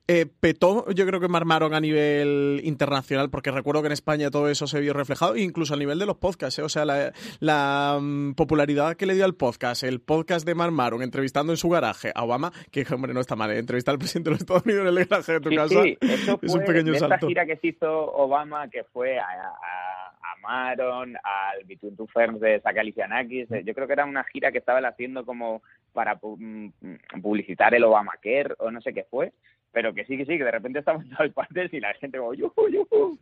[0.08, 4.48] eh, petó, yo creo que marmaron a nivel internacional, porque recuerdo que en España todo
[4.50, 6.62] eso se vio reflejado, incluso a nivel de los podcasts, ¿eh?
[6.62, 11.02] O sea, la, la, mm, popularidad que le dio al podcast, el podcast de Marmaron
[11.02, 13.58] entrevistando en su garaje a Obama, que hombre, no está mal, ¿eh?
[13.60, 15.98] entrevistar al presidente de los Estados Unidos en el garaje de tu Sí, casa sí,
[16.02, 17.28] eso es un pequeño de esta salto.
[17.30, 19.54] gira que se hizo Obama, que fue a, a,
[20.46, 22.62] al Between Two Ferns de.
[23.52, 26.70] Eh, Yo creo que era una gira que estaba él haciendo como para mm,
[27.22, 29.32] publicitar el Obamacare o no sé qué fue.
[29.74, 32.18] Pero que sí, que sí, que de repente estamos en todas partes y la gente
[32.20, 33.18] como yuju, yuju.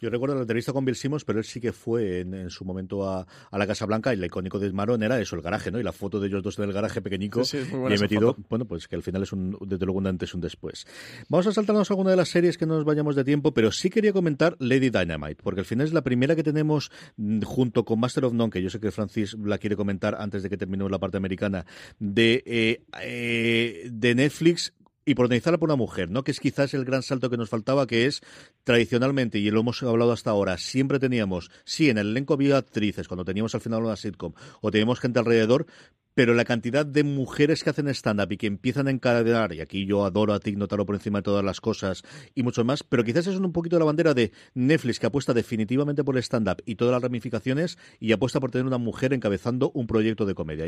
[0.00, 2.64] Yo recuerdo la entrevista con Bill Simmons, pero él sí que fue en, en su
[2.64, 5.70] momento a, a la Casa Blanca y el icónico de Maron era eso, el garaje,
[5.70, 5.80] ¿no?
[5.80, 8.34] Y la foto de ellos dos en el garaje pequeñico Sí, sí, y he metido,
[8.34, 8.46] foto.
[8.50, 10.86] bueno, pues que al final es un, desde luego un antes y un después.
[11.28, 13.88] Vamos a saltarnos alguna de las series que no nos vayamos de tiempo, pero sí
[13.90, 18.00] quería comentar Lady Dynamite, porque al final es la primera que tenemos mm, junto con
[18.00, 20.90] Master of None, que yo sé que Francis la quiere comentar antes de que terminemos
[20.90, 21.64] la parte americana,
[21.98, 24.74] de, eh, eh, de Netflix
[25.04, 26.24] y protagonizarla por una mujer, ¿no?
[26.24, 28.20] Que es quizás el gran salto que nos faltaba, que es
[28.64, 33.08] tradicionalmente, y lo hemos hablado hasta ahora, siempre teníamos, sí, en el elenco había actrices,
[33.08, 35.66] cuando teníamos al final una sitcom, o teníamos gente alrededor,
[36.14, 39.86] pero la cantidad de mujeres que hacen stand-up y que empiezan a encadenar, y aquí
[39.86, 42.02] yo adoro a Tig Notaro por encima de todas las cosas
[42.34, 46.04] y mucho más, pero quizás es un poquito la bandera de Netflix que apuesta definitivamente
[46.04, 49.86] por el stand-up y todas las ramificaciones y apuesta por tener una mujer encabezando un
[49.86, 50.66] proyecto de comedia.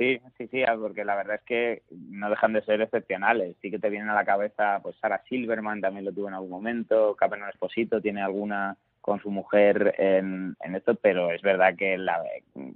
[0.00, 3.56] Sí, sí, sí, ah, porque la verdad es que no dejan de ser excepcionales.
[3.60, 6.48] Sí que te vienen a la cabeza, pues Sarah Silverman también lo tuvo en algún
[6.50, 11.98] momento, Cameron Esposito tiene alguna con su mujer en, en esto, pero es verdad que
[11.98, 12.22] la-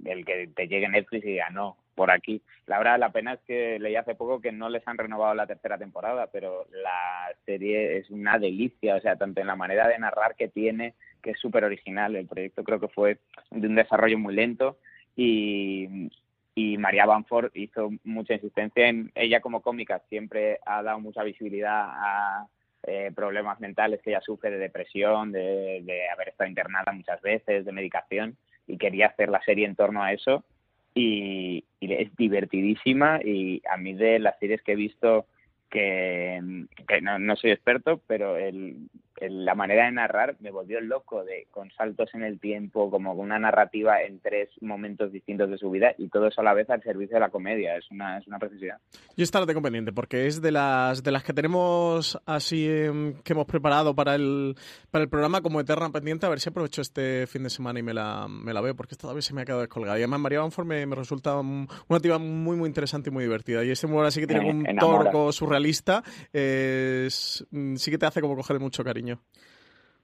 [0.05, 2.43] el que te llegue Netflix y diga no, por aquí.
[2.67, 5.47] La verdad, la pena es que leí hace poco que no les han renovado la
[5.47, 9.97] tercera temporada, pero la serie es una delicia, o sea, tanto en la manera de
[9.99, 12.15] narrar que tiene, que es súper original.
[12.15, 13.19] El proyecto creo que fue
[13.51, 14.77] de un desarrollo muy lento
[15.15, 16.09] y,
[16.55, 21.83] y María Banford hizo mucha insistencia en ella como cómica siempre ha dado mucha visibilidad
[21.89, 22.47] a
[22.83, 27.65] eh, problemas mentales que ella sufre de depresión de, de haber estado internada muchas veces
[27.65, 28.37] de medicación
[28.67, 30.45] y quería hacer la serie en torno a eso
[30.93, 35.27] y, es divertidísima y a mí de las series que he visto
[35.69, 36.41] que,
[36.87, 38.87] que no, no soy experto pero el-
[39.21, 43.25] la manera de narrar me volvió loco de con saltos en el tiempo como con
[43.25, 46.69] una narrativa en tres momentos distintos de su vida y todo eso a la vez
[46.69, 47.77] al servicio de la comedia.
[47.77, 48.77] Es una es una preciosidad
[49.15, 53.13] Yo esta la tengo pendiente porque es de las de las que tenemos así em,
[53.23, 54.55] que hemos preparado para el
[54.91, 56.25] para el programa como eterna pendiente.
[56.25, 58.93] A ver si aprovecho este fin de semana y me la, me la veo porque
[58.93, 59.97] esta todavía se me ha quedado descolgada.
[59.97, 63.23] Y además María Banford me, me resulta un- una tía muy muy interesante y muy
[63.23, 63.63] divertida.
[63.63, 65.03] Y ese humor así que tiene un enamora.
[65.11, 66.03] torco surrealista
[66.33, 69.04] es, mm, sí que te hace como coger mucho cariño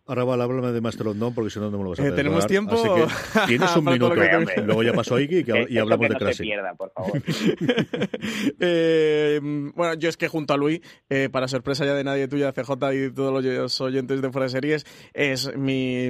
[0.07, 2.07] Ahora vale, háblame de Master of None porque si no, no me lo vas a
[2.07, 2.73] Eh, ¿tenemos tiempo?
[2.73, 4.13] Así que tienes un minuto.
[4.15, 4.61] que.
[4.61, 6.45] Luego ya pasó Iggy y, hablamos que de no Classic.
[6.45, 7.21] pierda por favor
[8.59, 9.39] Eh,
[9.75, 12.71] bueno, yo es que junto a Luis, eh, para sorpresa ya de nadie tuya, CJ
[12.93, 16.09] y todos los oyentes de Fuera de Series, es mi,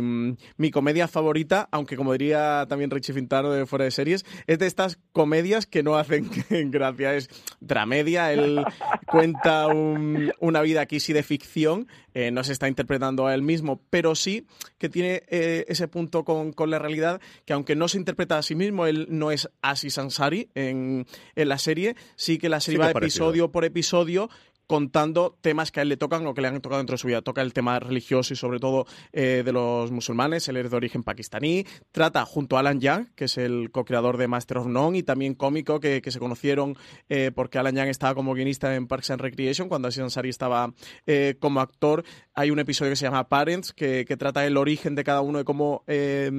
[0.58, 4.68] mi comedia favorita, aunque como diría también Richie Fintano de Fuera de Series, es de
[4.68, 6.30] estas comedias que no hacen
[6.72, 7.30] gracia, es
[7.60, 8.64] dramedia, él
[9.06, 13.42] cuenta un- una vida aquí sí de ficción, eh, no se está interpretando a él
[13.42, 14.46] mismo, pero sí
[14.78, 18.42] que tiene eh, ese punto con, con la realidad, que aunque no se interpreta a
[18.42, 21.06] sí mismo, él no es Aziz Ansari en,
[21.36, 23.26] en la serie, sí que la serie Sí va parecido.
[23.26, 24.30] episodio por episodio
[24.72, 27.08] contando temas que a él le tocan o que le han tocado dentro de su
[27.08, 27.22] vida.
[27.22, 31.04] Toca el tema religioso y sobre todo eh, de los musulmanes, él es de origen
[31.04, 31.66] pakistaní.
[31.92, 35.34] Trata junto a Alan Young, que es el co-creador de Master of None y también
[35.34, 36.78] cómico, que, que se conocieron
[37.10, 40.74] eh, porque Alan Young estaba como guionista en Parks and Recreation cuando Aziz Ansari estaba
[41.06, 42.06] eh, como actor.
[42.34, 45.40] Hay un episodio que se llama Parents, que, que trata el origen de cada uno,
[45.40, 45.84] de cómo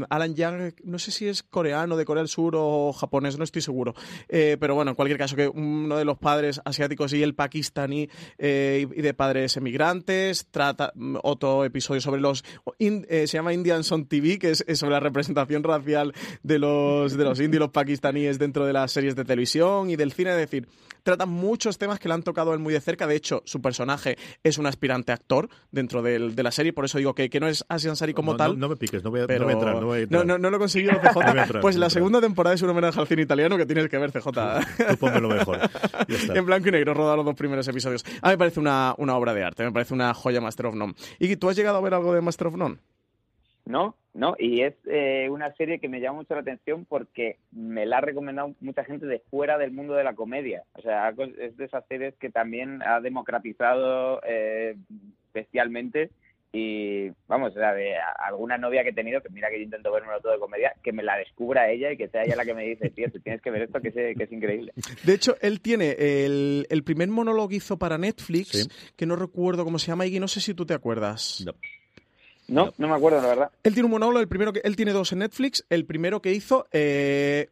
[0.08, 3.60] Alan Young, no sé si es coreano, de Corea del Sur o japonés, no estoy
[3.60, 3.92] seguro.
[4.26, 8.86] Pero bueno, en cualquier caso, que uno de los padres asiáticos y el pakistaní eh,
[8.94, 10.46] y de padres emigrantes.
[10.50, 12.44] Trata mm, otro episodio sobre los.
[12.78, 16.12] eh, se llama Indians on TV, que es, sobre la representación racial
[16.42, 20.12] de los, de los indios los pakistaníes dentro de las series de televisión y del
[20.12, 20.30] cine.
[20.30, 20.68] Es decir,
[21.02, 23.06] trata muchos temas que le han tocado a él muy de cerca.
[23.06, 26.98] De hecho, su personaje es un aspirante actor dentro del- de la serie, por eso
[26.98, 28.52] digo que, que no es Asian Sari como No, tal.
[28.52, 29.74] no, no me piques, no voy a, no Pero voy a entrar.
[29.76, 30.26] No, voy a entrar.
[30.26, 31.20] no, no, no lo he conseguido, CJ.
[31.38, 34.10] Entrar, pues la segunda temporada es un homenaje al cine italiano que tienes que ver,
[34.12, 34.26] CJ.
[34.90, 35.58] Tú ponme lo mejor.
[36.34, 38.04] En blanco y negro, rodar los dos primeros episodios.
[38.20, 40.74] A mí me parece una, una obra de arte, me parece una joya Master of
[40.74, 40.94] None.
[41.18, 42.78] Y ¿tú has llegado a ver algo de Master of None?
[43.72, 47.86] No, no, y es eh, una serie que me llama mucho la atención porque me
[47.86, 50.64] la ha recomendado mucha gente de fuera del mundo de la comedia.
[50.74, 54.76] O sea, es de esas series que también ha democratizado eh,
[55.32, 56.10] bestialmente
[56.52, 59.90] y vamos, o sea, de alguna novia que he tenido, que mira que yo intento
[59.90, 62.52] verme todo de comedia, que me la descubra ella y que sea ella la que
[62.52, 64.74] me dice, tío, tú tienes que ver esto que es, que es increíble.
[65.02, 68.68] De hecho, él tiene el, el primer monólogo que hizo para Netflix,
[68.98, 71.42] que no recuerdo cómo se llama, y no sé si tú te acuerdas.
[71.46, 71.54] No.
[72.48, 73.50] No, me acuerdo, la verdad.
[73.62, 75.64] Él tiene un monólogo, el primero que él tiene dos en Netflix.
[75.70, 77.48] El primero que hizo eh,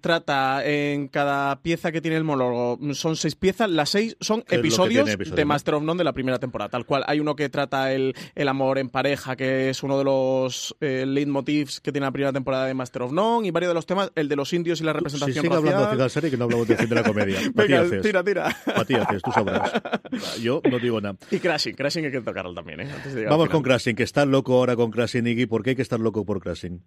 [0.00, 4.44] trata en cada pieza que tiene el monólogo, mm, son seis piezas, las seis son
[4.48, 7.04] episodios de Master of None de la primera temporada, tal cual.
[7.06, 11.04] Hay uno que trata el, el amor en pareja, que es uno de los eh,
[11.06, 14.10] leitmotivs que tiene la primera temporada de Master of None, y varios de los temas,
[14.14, 16.44] el de los indios y la representación sí, sigue hablando de la serie que no
[16.44, 17.38] hablamos de, de la comedia.
[17.54, 18.56] Venga, tira, tira.
[18.76, 19.72] Matías, tú sabrás.
[20.40, 21.16] Yo no digo nada.
[21.30, 22.88] Y Crashing, Crashing hay que tocarlo también, ¿eh?
[23.28, 25.46] Vamos con Crashing, que está loco ahora con Crashing, Iggy.
[25.46, 26.82] ¿Por qué hay que estar loco por Crashing?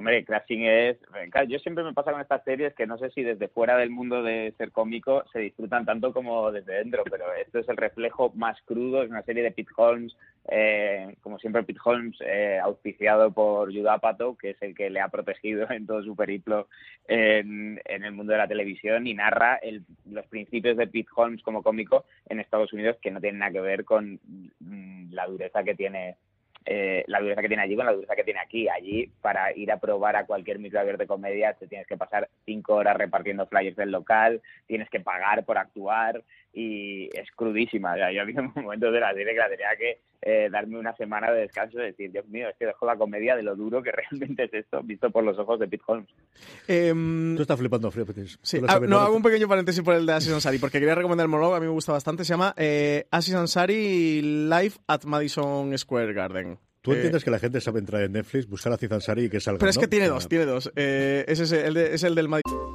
[0.00, 0.96] Hombre, Crashing es...
[1.46, 4.22] yo siempre me pasa con estas series que no sé si desde fuera del mundo
[4.22, 8.58] de ser cómico se disfrutan tanto como desde dentro, pero esto es el reflejo más
[8.62, 10.16] crudo, es una serie de Pete Holmes,
[10.48, 15.08] eh, como siempre Pete Holmes, eh, auspiciado por Judapato, que es el que le ha
[15.08, 16.68] protegido en todo su periplo
[17.06, 19.60] en, el mundo de la televisión y narra
[20.10, 23.60] los principios de Pete Holmes como cómico en Estados Unidos que no tienen nada que
[23.60, 24.18] ver con
[24.60, 26.16] mm, la dureza que tiene
[26.64, 28.68] eh, la dureza que tiene allí con la dureza que tiene aquí.
[28.68, 32.74] Allí, para ir a probar a cualquier micro de comedia, te tienes que pasar cinco
[32.74, 36.22] horas repartiendo flyers del local, tienes que pagar por actuar
[36.52, 37.96] y es crudísima.
[38.12, 41.30] yo había un momento de la serie que la tenía que eh, darme una semana
[41.30, 43.92] de descanso y decir, Dios mío, es que dejo la comedia de lo duro que
[44.10, 46.08] realmente es esto, visto por los ojos de Pete Holmes.
[46.68, 48.38] Em, Tú estás flipando, Frepetis.
[48.42, 51.24] Sí, ah, no, hago un pequeño paréntesis por el de Asis Ansari, porque quería recomendar
[51.24, 55.76] el monólogo, a mí me gusta bastante, se llama eh, Asis Ansari Live at Madison
[55.78, 56.58] Square Garden.
[56.82, 59.38] Tú entiendes que la gente sabe entrar en Netflix, buscar a Aziz Ansari y que
[59.38, 59.58] salga.
[59.58, 60.72] Pero es que tiene dos, tiene dos.
[60.76, 62.59] Eh, es, ese, el de, es el del Madison.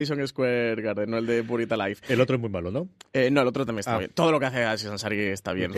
[0.00, 2.04] Madison Square Garden, no el de Purita Life.
[2.08, 2.88] El otro es muy malo, ¿no?
[3.12, 3.98] Eh, no, el otro también está ah.
[3.98, 4.12] bien.
[4.14, 5.72] Todo lo que hace Aziz Ansari está bien.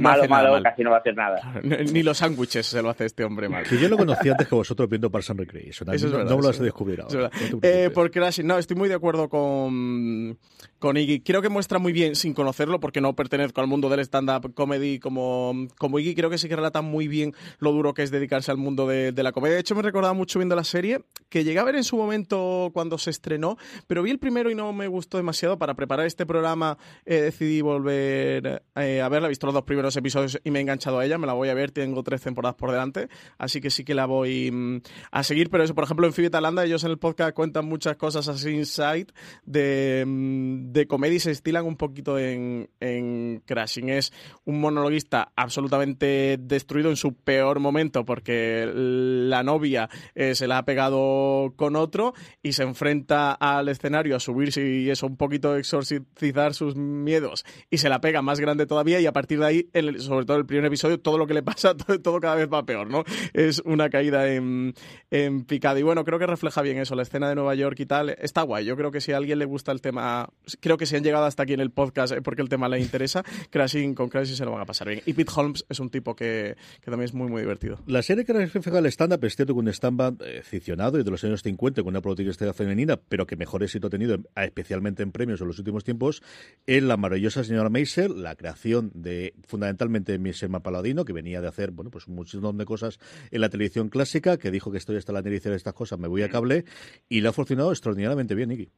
[0.00, 1.60] malo, malo, casi no va a hacer nada.
[1.92, 3.64] Ni los sándwiches se lo hace este hombre mal.
[3.64, 5.92] Que yo lo conocí antes que vosotros viendo Parks and Recreation.
[5.92, 7.30] Eso es verdad, no, me lo vas a descubrir ahora.
[7.62, 10.38] Eh, por Crashing, no, estoy muy de acuerdo con,
[10.78, 11.20] con Iggy.
[11.20, 14.98] Creo que muestra muy bien, sin conocerlo, porque no pertenezco al mundo del stand-up comedy
[14.98, 18.50] como, como Iggy, creo que sí que relata muy bien lo duro que es dedicarse
[18.50, 19.54] al mundo de, la comedia.
[19.54, 22.70] De hecho, me recordaba mucho viendo la serie, que llegué a ver en su momento
[22.72, 23.56] cuando se estrenó,
[23.86, 25.58] pero vi el primero y no me gustó demasiado.
[25.58, 29.28] Para preparar este programa eh, decidí volver eh, a verla.
[29.28, 31.18] He visto los dos primeros episodios y me he enganchado a ella.
[31.18, 31.70] Me la voy a ver.
[31.70, 33.08] Tengo tres temporadas por delante.
[33.38, 35.50] Así que sí que la voy mm, a seguir.
[35.50, 38.50] Pero eso, por ejemplo, en Phoebe Talanda, ellos en el podcast cuentan muchas cosas así
[38.50, 39.06] inside
[39.44, 43.88] de, mm, de comedia se estilan un poquito en, en Crashing.
[43.88, 44.12] Es
[44.44, 50.64] un monologuista absolutamente destruido en su peor momento porque la novia eh, se la ha
[50.64, 56.54] pegado con otro y se enfrenta al escenario a subirse y eso, un poquito exorcizar
[56.54, 60.26] sus miedos y se la pega más grande todavía y a partir de ahí, sobre
[60.26, 63.04] todo el primer episodio, todo lo que le pasa, todo, cada vez va peor, ¿no?
[63.32, 64.74] Es una caída en,
[65.10, 65.78] en picada.
[65.78, 68.10] Y bueno, creo que refleja bien eso, la escena de Nueva York y tal.
[68.10, 68.64] Está guay.
[68.64, 70.28] Yo creo que si a alguien le gusta el tema,
[70.60, 73.22] creo que si han llegado hasta aquí en el podcast porque el tema le interesa,
[73.50, 75.02] Crashing con Crashing se lo van a pasar bien.
[75.06, 77.78] Y Pete Holmes es un tipo que, que también es muy, muy divertido.
[77.86, 81.10] La serie que refleja el stand-up es cierto que un stand-up eh, ficcionado y de
[81.10, 85.12] los años 50 con una política femenina, pero que mejor éxito ha tenido, especialmente en
[85.12, 86.22] premios en los últimos tiempos,
[86.66, 91.70] es la maravillosa señora Maisel, la creación de fundamentalmente de Paladino, que venía de hacer
[91.70, 92.98] bueno pues un montón de cosas
[93.30, 96.08] en la televisión clásica, que dijo que estoy hasta la nariz de estas cosas, me
[96.08, 96.64] voy a cable,
[97.08, 98.70] y le ha funcionado extraordinariamente bien, Nicky.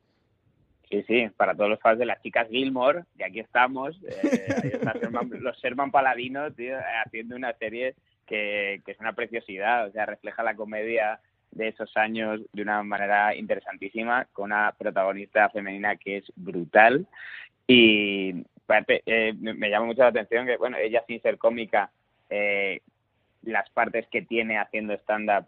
[0.91, 4.80] Sí, sí, para todos los fans de las chicas Gilmore, que aquí estamos, eh,
[5.41, 6.53] los Sherman Paladinos,
[7.05, 7.95] haciendo una serie
[8.26, 11.20] que, que es una preciosidad, o sea, refleja la comedia
[11.53, 17.07] de esos años de una manera interesantísima, con una protagonista femenina que es brutal.
[17.66, 18.45] Y
[19.07, 21.91] eh, me llama mucho la atención que, bueno, ella sin ser cómica,
[22.28, 22.80] eh,
[23.43, 25.47] las partes que tiene haciendo stand-up,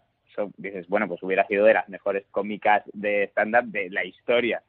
[0.57, 4.61] dices, bueno, pues hubiera sido de las mejores cómicas de stand-up de la historia.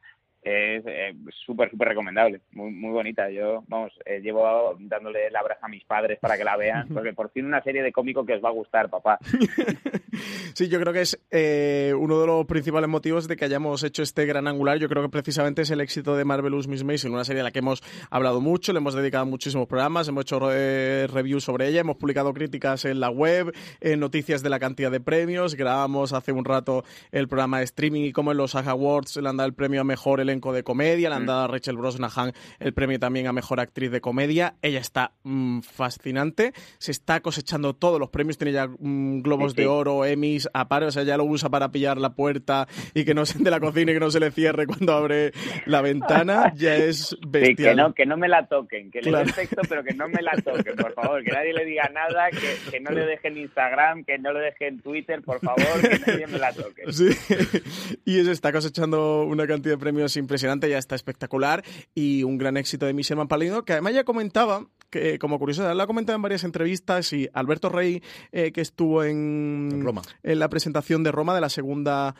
[0.45, 3.31] Es eh, súper, súper recomendable, muy, muy bonita.
[3.31, 7.13] Yo, vamos, eh, llevo dándole el abrazo a mis padres para que la vean, porque
[7.13, 9.17] por fin una serie de cómico que os va a gustar, papá.
[10.53, 14.03] sí, yo creo que es eh, uno de los principales motivos de que hayamos hecho
[14.03, 14.77] este gran angular.
[14.77, 17.51] Yo creo que precisamente es el éxito de Marvelous Miss Maisel, una serie a la
[17.51, 17.81] que hemos
[18.11, 22.85] hablado mucho, le hemos dedicado muchísimos programas, hemos hecho reviews sobre ella, hemos publicado críticas
[22.85, 27.27] en la web, en noticias de la cantidad de premios, grabamos hace un rato el
[27.27, 29.83] programa de streaming y como en los SAG Awards le han dado el premio a
[29.83, 31.27] mejor elenco de comedia, le han mm.
[31.27, 34.55] dado a Rachel Brosnahan el premio también a mejor actriz de comedia.
[34.61, 39.67] Ella está mm, fascinante, se está cosechando todos los premios, tiene ya mm, globos de
[39.67, 43.13] oro, Emmys, a par, o sea, ya lo usa para pillar la puerta y que
[43.13, 45.31] no se de la cocina y que no se le cierre cuando abre
[45.65, 47.75] la ventana, ya es bestial.
[47.75, 50.21] que, no, que no me la toquen, que le el texto, pero que no me
[50.21, 54.03] la toquen, por favor, que nadie le diga nada, que, que no le dejen Instagram,
[54.03, 56.83] que no le dejen Twitter, por favor, que nadie me la toque.
[56.91, 57.09] Sí,
[58.05, 61.63] y se está cosechando una cantidad de premios impresionante, ya está espectacular
[61.93, 65.83] y un gran éxito de Michel Mampalino, que además ya comentaba que como curiosidad, lo
[65.83, 68.01] ha comentado en varias entrevistas y Alberto Rey,
[68.31, 70.01] eh, que estuvo en, Roma.
[70.23, 72.15] en la presentación de Roma de la segunda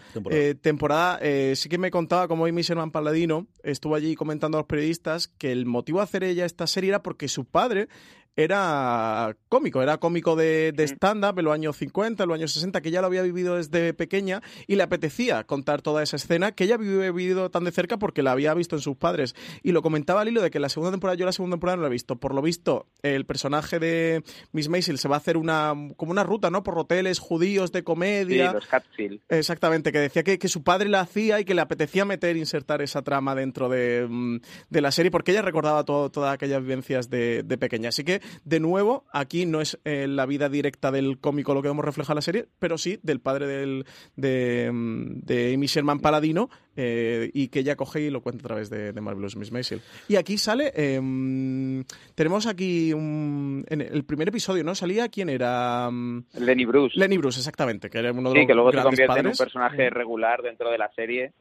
[0.61, 4.67] temporada, eh, eh, sí que me contaba como Michel Paladino estuvo allí comentando a los
[4.67, 7.87] periodistas que el motivo de hacer ella esta serie era porque su padre
[8.35, 12.81] era cómico, era cómico de, de stand-up en los años 50, en los años 60,
[12.81, 16.65] que ya lo había vivido desde pequeña y le apetecía contar toda esa escena que
[16.65, 19.35] ella había vivido tan de cerca porque la había visto en sus padres.
[19.63, 21.81] Y lo comentaba al hilo de que la segunda temporada, yo la segunda temporada no
[21.83, 22.17] la he visto.
[22.17, 26.23] Por lo visto, el personaje de Miss Maisel se va a hacer una como una
[26.23, 26.63] ruta, ¿no?
[26.63, 28.49] Por hoteles judíos de comedia.
[28.49, 29.21] Sí, los Catfield.
[29.29, 32.81] Exactamente, que decía que, que, su padre la hacía y que le apetecía meter, insertar
[32.81, 34.37] esa trama dentro de, mm,
[34.69, 37.89] de la serie porque ella recordaba todo, todas aquellas vivencias de, de pequeña.
[37.89, 41.67] Así que de nuevo, aquí no es eh, la vida directa del cómico lo que
[41.67, 45.99] vemos reflejado en la serie, pero sí del padre del, de, mm, de Amy Sherman
[45.99, 49.51] Paladino eh, y que ella coge y lo cuenta a través de, de Marvelous Miss
[49.51, 49.81] Maisel.
[50.07, 51.83] Y aquí sale, em,
[52.15, 54.75] tenemos aquí un, en el primer episodio, ¿no?
[54.75, 55.89] Salía quién era...
[55.89, 56.99] Mm, Lenny Bruce.
[56.99, 59.89] Lenny Bruce, exactamente, que era uno de sí, que luego se convierte en un personaje
[59.89, 61.31] regular dentro de la serie.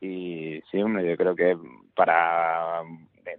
[0.00, 1.56] Y sí, hombre, yo creo que
[1.94, 2.82] para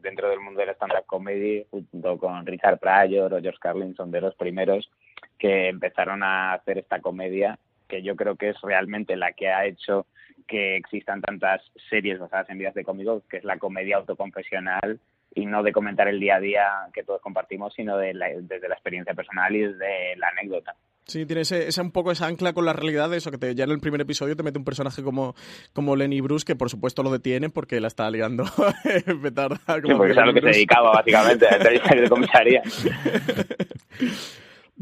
[0.01, 4.21] dentro del mundo del stand-up comedy, junto con Richard Pryor o George Carlin, son de
[4.21, 4.89] los primeros
[5.37, 9.65] que empezaron a hacer esta comedia, que yo creo que es realmente la que ha
[9.65, 10.05] hecho
[10.47, 14.99] que existan tantas series basadas en vidas de cómicos, que es la comedia autoconfesional
[15.35, 18.75] y no de comentar el día a día que todos compartimos, sino de desde la
[18.75, 20.75] experiencia personal y desde la anécdota.
[21.05, 23.65] Sí, tiene ese, un poco esa ancla con la realidad de eso, que te, ya
[23.65, 25.35] en el primer episodio te mete un personaje como,
[25.73, 28.45] como Lenny Bruce, que por supuesto lo detiene porque la está liando
[29.21, 29.59] petarda.
[29.65, 32.63] sí, porque es a lo que se dedicaba básicamente, a de comisaría.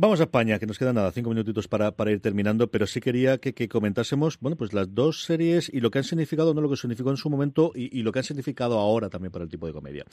[0.02, 3.00] Vamos a España, que nos quedan nada, cinco minutitos para, para ir terminando, pero sí
[3.00, 6.62] quería que, que, comentásemos, bueno, pues las dos series y lo que han significado, no
[6.62, 9.44] lo que significó en su momento y, y, lo que han significado ahora también para
[9.44, 10.04] el tipo de comedia.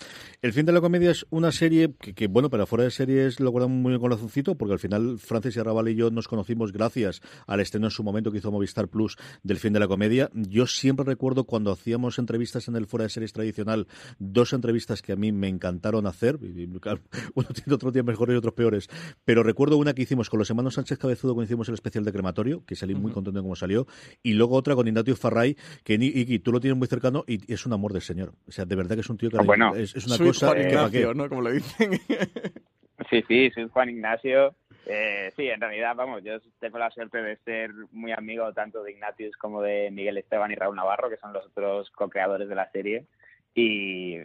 [0.42, 3.50] El fin de la comedia es una serie que, bueno, para fuera de series lo
[3.50, 4.10] guardamos muy bien con
[4.58, 8.04] porque al final Francis y Arrabal y yo nos conocimos gracias al estreno en su
[8.04, 10.28] momento que hizo Movistar Plus del fin de la comedia.
[10.34, 13.86] Yo siempre recuerdo cuando hacíamos entrevistas en el fuera de series tradicional,
[14.18, 16.38] dos entrevistas que a mí me encantaron hacer,
[17.34, 18.90] uno tiene otros días mejores y otros peores,
[19.24, 22.12] pero recuerdo una que hicimos con los hermanos Sánchez Cabezudo cuando hicimos el especial de
[22.12, 23.86] crematorio, que salí muy contento de cómo salió,
[24.22, 27.66] y luego otra con Ignatius Farray, que Iki, tú lo tienes muy cercano y es
[27.66, 28.32] un amor del señor.
[28.46, 30.60] O sea, de verdad que es un tío que ah, bueno, es, una cosa Juan
[30.60, 31.28] Ignacio, ¿no?
[31.28, 31.92] Como le dicen.
[33.10, 34.54] sí, sí, soy Juan Ignacio.
[34.86, 38.92] Eh, sí, en realidad, vamos, yo tengo la suerte de ser muy amigo tanto de
[38.92, 42.70] Ignatius como de Miguel Esteban y Raúl Navarro, que son los otros co-creadores de la
[42.70, 43.06] serie.
[43.54, 44.16] Y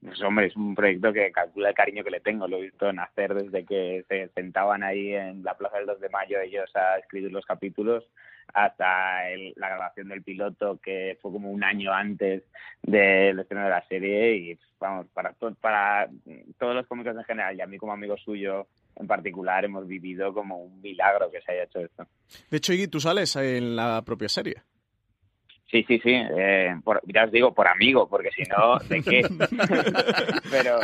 [0.00, 2.46] pues hombre, es un proyecto que calcula el cariño que le tengo.
[2.46, 6.08] Lo he visto nacer desde que se sentaban ahí en la Plaza del 2 de
[6.08, 8.04] Mayo ellos a escribir los capítulos
[8.54, 9.24] hasta
[9.56, 12.44] la grabación del piloto que fue como un año antes
[12.82, 16.08] del estreno de la serie y vamos, para, para
[16.58, 20.32] todos los cómicos en general y a mí como amigo suyo en particular hemos vivido
[20.32, 22.06] como un milagro que se haya hecho esto.
[22.50, 24.62] De hecho, Iggy, tú sales en la propia serie.
[25.70, 26.12] Sí, sí, sí.
[26.14, 26.74] Eh,
[27.12, 29.22] ya os digo, por amigo, porque si no, ¿de qué?
[30.50, 30.80] pero.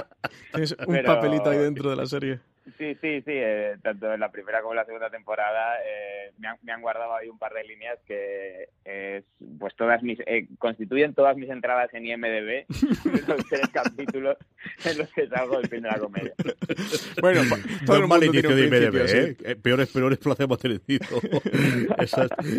[0.52, 2.40] Tienes un papelito ahí dentro de la serie.
[2.78, 3.22] Sí, sí, sí.
[3.26, 6.80] Eh, tanto en la primera como en la segunda temporada eh, me, han, me, han,
[6.80, 8.68] guardado ahí un par de líneas que
[9.58, 12.64] pues todas mis eh, constituyen todas mis entradas en IMDb
[13.28, 14.36] los tres capítulos
[14.84, 16.34] en los que salgo del fin de la comedia.
[17.20, 17.42] Bueno,
[17.86, 19.36] todo el mal inicio de IMDb, ¿eh?
[19.44, 19.56] ¿eh?
[19.56, 20.80] Peores, peores plazas hemos tenido.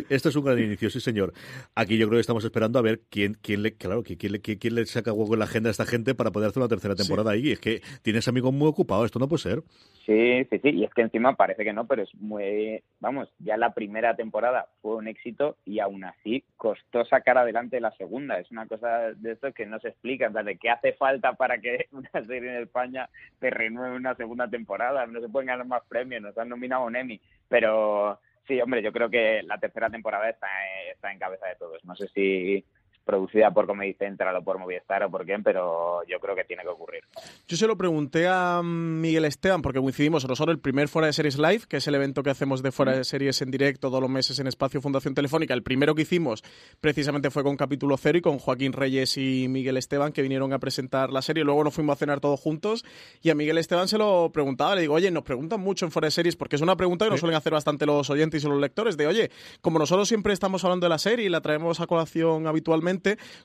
[0.09, 1.33] esto es un gran inicio, sí, señor.
[1.75, 4.75] Aquí yo creo que estamos esperando a ver quién, quién le, claro, quién le, quién
[4.75, 7.31] le saca hueco en la agenda a esta gente para poder hacer una tercera temporada
[7.31, 7.37] sí.
[7.37, 7.51] ahí.
[7.51, 9.63] Es que tienes amigos muy ocupados, esto no puede ser.
[10.05, 13.57] Sí, sí, sí, y es que encima parece que no, pero es muy, vamos, ya
[13.57, 18.37] la primera temporada fue un éxito y aún así costó sacar adelante la segunda.
[18.37, 21.87] Es una cosa de esto que no se explica, de qué hace falta para que
[21.91, 25.07] una serie en España te renueve una segunda temporada.
[25.07, 28.91] No se pueden ganar más premios, nos han nominado un Emmy, pero sí, hombre, yo
[28.91, 30.47] creo que la tercera temporada está,
[30.91, 31.83] está en cabeza de todos.
[31.83, 32.63] No sé si
[33.05, 36.63] producida por Comedy Central o por Movistar o por quién, pero yo creo que tiene
[36.63, 37.03] que ocurrir.
[37.47, 41.37] Yo se lo pregunté a Miguel Esteban, porque coincidimos nosotros el primer Fuera de Series
[41.37, 44.09] Live, que es el evento que hacemos de Fuera de Series en directo todos los
[44.09, 45.53] meses en Espacio Fundación Telefónica.
[45.53, 46.43] El primero que hicimos
[46.81, 50.59] precisamente fue con Capítulo Cero y con Joaquín Reyes y Miguel Esteban, que vinieron a
[50.59, 51.43] presentar la serie.
[51.43, 52.83] Luego nos fuimos a cenar todos juntos
[53.21, 54.75] y a Miguel Esteban se lo preguntaba.
[54.75, 57.11] Le digo, oye, nos preguntan mucho en Fuera de Series, porque es una pregunta que
[57.11, 59.31] nos suelen hacer bastante los oyentes y los lectores, de, oye,
[59.61, 62.94] como nosotros siempre estamos hablando de la serie y la traemos a colación habitualmente,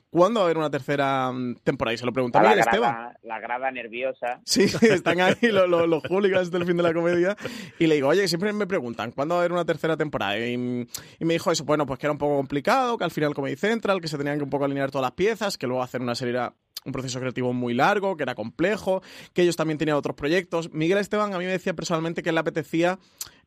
[0.09, 1.93] ¿cuándo va a haber una tercera mm, temporada?
[1.93, 3.13] Y se lo preguntaba a Esteban.
[3.23, 4.41] La grada nerviosa.
[4.45, 7.35] Sí, están ahí los, los, hooligans del fin de la comedia.
[7.79, 10.37] Y le digo, oye, siempre me preguntan, ¿cuándo va a haber una tercera temporada?
[10.37, 13.55] Y, me dijo eso, bueno, pues que era un poco complicado, que al final Comedy
[13.55, 16.15] Central, que se tenían que un poco alinear todas las piezas, que luego hacer una
[16.15, 19.01] serie era un proceso creativo muy largo, que era complejo,
[19.33, 20.71] que ellos también tenían otros proyectos.
[20.73, 22.99] Miguel Esteban a mí me decía personalmente que le apetecía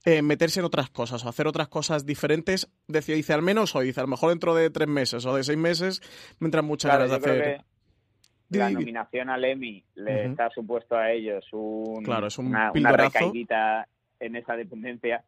[0.04, 2.70] eh, meterse en otras cosas o hacer otras cosas diferentes.
[2.88, 5.44] Decía, dice al menos o dice a lo mejor dentro de tres meses o de
[5.44, 6.00] seis meses,
[6.40, 7.64] mientras muchas ganas de hacer.
[8.50, 12.92] La nominación al Emmy le está supuesto a ellos un, claro, es un una, una
[12.92, 13.88] recaídita
[14.20, 15.24] en esa dependencia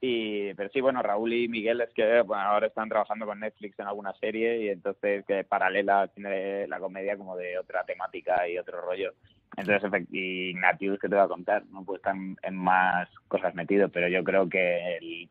[0.00, 3.78] y, pero sí, bueno, Raúl y Miguel es que bueno, ahora están trabajando con Netflix
[3.78, 8.58] en alguna serie y entonces que paralela tiene la comedia como de otra temática y
[8.58, 9.12] otro rollo.
[9.56, 13.88] Entonces, y Ignatius, que te voy a contar, no puede estar en más cosas metido,
[13.88, 15.28] pero yo creo que el,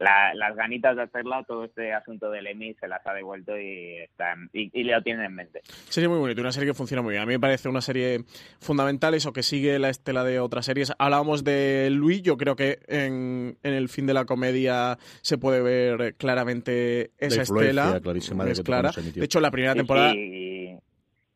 [0.00, 4.48] las ganitas de hacerla, todo este asunto del Emmy se las ha devuelto y, están,
[4.52, 5.60] y, lo tienen en mente.
[5.88, 7.22] Serie muy bonita, una serie que funciona muy bien.
[7.22, 8.24] A mí me parece una serie
[8.60, 10.92] fundamental, eso que sigue la estela de otras series.
[10.98, 16.14] Hablábamos de Luis, yo creo que en, el fin de la comedia se puede ver
[16.16, 18.00] claramente esa estela.
[18.48, 18.92] Es clara.
[18.92, 20.14] De hecho, la primera temporada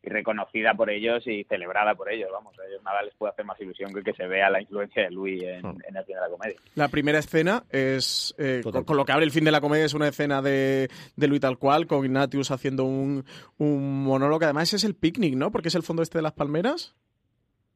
[0.03, 2.29] y reconocida por ellos y celebrada por ellos.
[2.31, 5.03] Vamos, a ellos nada les puede hacer más ilusión que que se vea la influencia
[5.03, 5.73] de Luis en, ah.
[5.87, 6.59] el fin de la comedia.
[6.75, 9.93] La primera escena es, eh, con, lo que abre el fin de la comedia, es
[9.93, 13.23] una escena de, de Luis tal cual, con Ignatius haciendo un,
[13.57, 14.43] un monólogo.
[14.43, 15.51] Además es el picnic, ¿no?
[15.51, 16.95] Porque es el fondo este de las palmeras.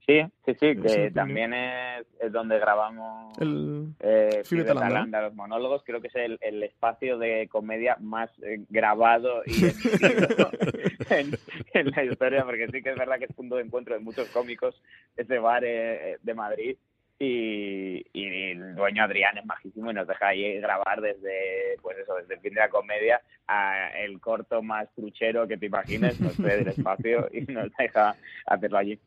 [0.07, 5.83] Sí, sí, sí, que también es, donde grabamos el eh, los monólogos.
[5.83, 9.51] Creo que es el, espacio de comedia más eh, grabado y
[11.09, 14.29] en, la historia, porque sí que es verdad que es punto de encuentro de muchos
[14.29, 14.81] cómicos
[15.17, 16.77] ese bar eh, de Madrid.
[17.19, 22.35] Y, el dueño Adrián es majísimo y nos deja ahí grabar desde, pues eso, desde
[22.35, 26.61] el fin de la comedia a el corto más truchero que te imagines, nos cede
[26.61, 28.97] el espacio y nos deja hacerlo allí.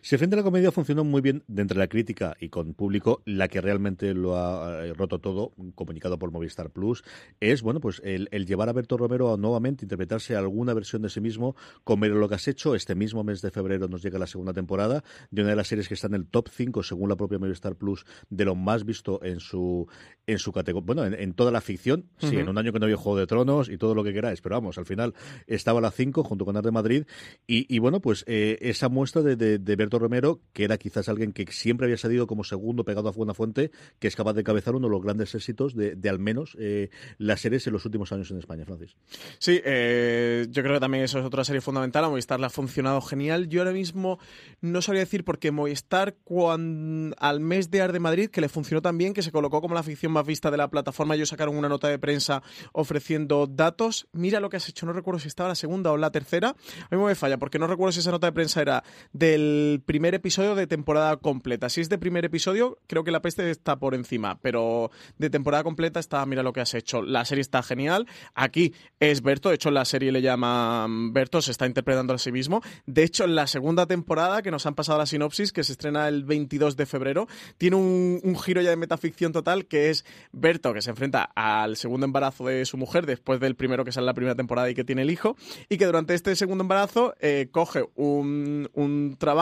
[0.00, 2.74] Si el frente de la comedia funcionó muy bien dentro de la crítica y con
[2.74, 7.04] público, la que realmente lo ha eh, roto todo, comunicado por Movistar Plus,
[7.40, 11.20] es bueno pues el, llevar a Berto Romero a nuevamente interpretarse alguna versión de sí
[11.20, 12.74] mismo, comer lo que has hecho.
[12.74, 15.88] Este mismo mes de febrero nos llega la segunda temporada de una de las series
[15.88, 19.22] que está en el top 5, según la propia Movistar Plus, de lo más visto
[19.22, 19.88] en su
[20.26, 22.96] en su categoría, bueno, en, toda la ficción, sí, en un año que no había
[22.96, 25.14] Juego de Tronos y todo lo que queráis, pero vamos, al final
[25.46, 27.04] estaba la 5 junto con Ar de Madrid
[27.46, 31.46] y, bueno, pues eh, esa muestra de de Berto Romero, que era quizás alguien que
[31.50, 34.88] siempre había salido como segundo pegado a Buena Fuente, que es capaz de cabezar uno
[34.88, 38.38] de los grandes éxitos de, al menos eh, las series en los últimos años en
[38.38, 38.96] España, Francis.
[39.38, 42.04] Sí, eh, yo creo que también eso es otra serie fundamental.
[42.04, 43.48] A Movistar le ha funcionado genial.
[43.48, 44.18] Yo ahora mismo
[44.60, 48.82] no sabría decir porque Movistar cuando, al mes de Ar de Madrid, que le funcionó
[48.82, 51.56] tan bien, que se colocó como la ficción más vista de la plataforma, ellos sacaron
[51.56, 52.42] una nota de prensa
[52.72, 54.08] ofreciendo datos.
[54.12, 56.54] Mira lo que has hecho, no recuerdo si estaba la segunda o la tercera.
[56.90, 59.43] A mí me falla porque no recuerdo si esa nota de prensa era del
[59.86, 61.68] primer episodio de temporada completa.
[61.68, 65.64] Si es de primer episodio, creo que la peste está por encima, pero de temporada
[65.64, 67.02] completa está, mira lo que has hecho.
[67.02, 68.06] La serie está genial.
[68.34, 72.32] Aquí es Berto, de hecho la serie le llama Berto, se está interpretando a sí
[72.32, 72.62] mismo.
[72.86, 76.24] De hecho, la segunda temporada, que nos han pasado la sinopsis, que se estrena el
[76.24, 77.26] 22 de febrero,
[77.58, 82.06] tiene un, giro ya de metaficción total, que es Berto, que se enfrenta al segundo
[82.06, 85.02] embarazo de su mujer, después del primero que sale la primera temporada y que tiene
[85.02, 85.36] el hijo,
[85.68, 89.33] y que durante este segundo embarazo eh, coge un, un trabajo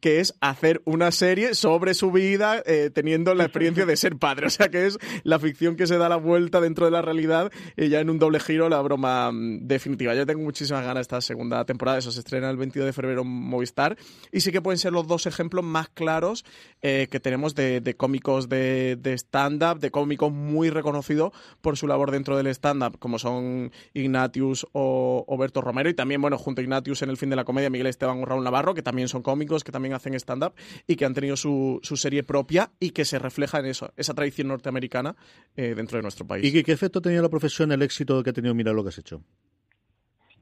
[0.00, 4.46] que es hacer una serie sobre su vida eh, teniendo la experiencia de ser padre.
[4.46, 7.50] O sea que es la ficción que se da la vuelta dentro de la realidad
[7.76, 10.14] y ya en un doble giro la broma mm, definitiva.
[10.14, 11.98] Yo tengo muchísimas ganas de esta segunda temporada.
[11.98, 13.96] Eso se estrena el 22 de febrero en Movistar.
[14.32, 16.44] Y sí que pueden ser los dos ejemplos más claros
[16.82, 22.36] eh, que tenemos de, cómicos de, stand-up, de cómicos muy reconocidos por su labor dentro
[22.36, 25.88] del stand-up, como son Ignatius o, Berto Romero.
[25.90, 28.24] Y también, bueno, junto a Ignatius en el fin de la comedia, Miguel Esteban o
[28.24, 30.54] Raúl Navarro, que también son cómicos, que también hacen stand-up
[30.86, 34.14] y que han tenido su, su, serie propia y que se refleja en eso, esa
[34.14, 35.16] tradición norteamericana
[35.56, 36.44] eh, dentro de nuestro país.
[36.46, 38.84] ¿Y qué, qué efecto ha tenido la profesión, el éxito que ha tenido Mira lo
[38.84, 39.20] que has hecho?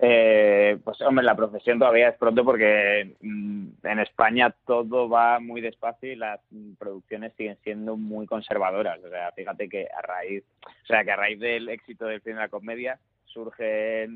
[0.05, 5.61] Eh, pues hombre, la profesión todavía es pronto porque mm, en España todo va muy
[5.61, 6.41] despacio y las
[6.76, 8.99] producciones siguen siendo muy conservadoras.
[9.05, 12.35] O sea, fíjate que a raíz, o sea, que a raíz del éxito del cine
[12.35, 14.09] de la comedia surge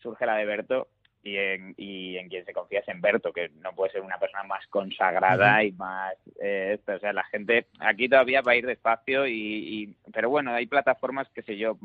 [0.00, 0.88] surge la de Berto
[1.22, 4.18] y en, y en quien se confía es en Berto, que no puede ser una
[4.18, 6.14] persona más consagrada y más...
[6.40, 10.66] Eh, o sea, la gente aquí todavía va a ir despacio, y, pero bueno, hay
[10.66, 11.78] plataformas, que sé yo,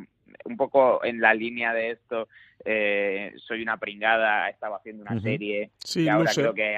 [0.45, 2.27] un poco en la línea de esto,
[2.65, 6.77] eh, Soy una pringada, estaba haciendo una serie, sí, que ahora creo que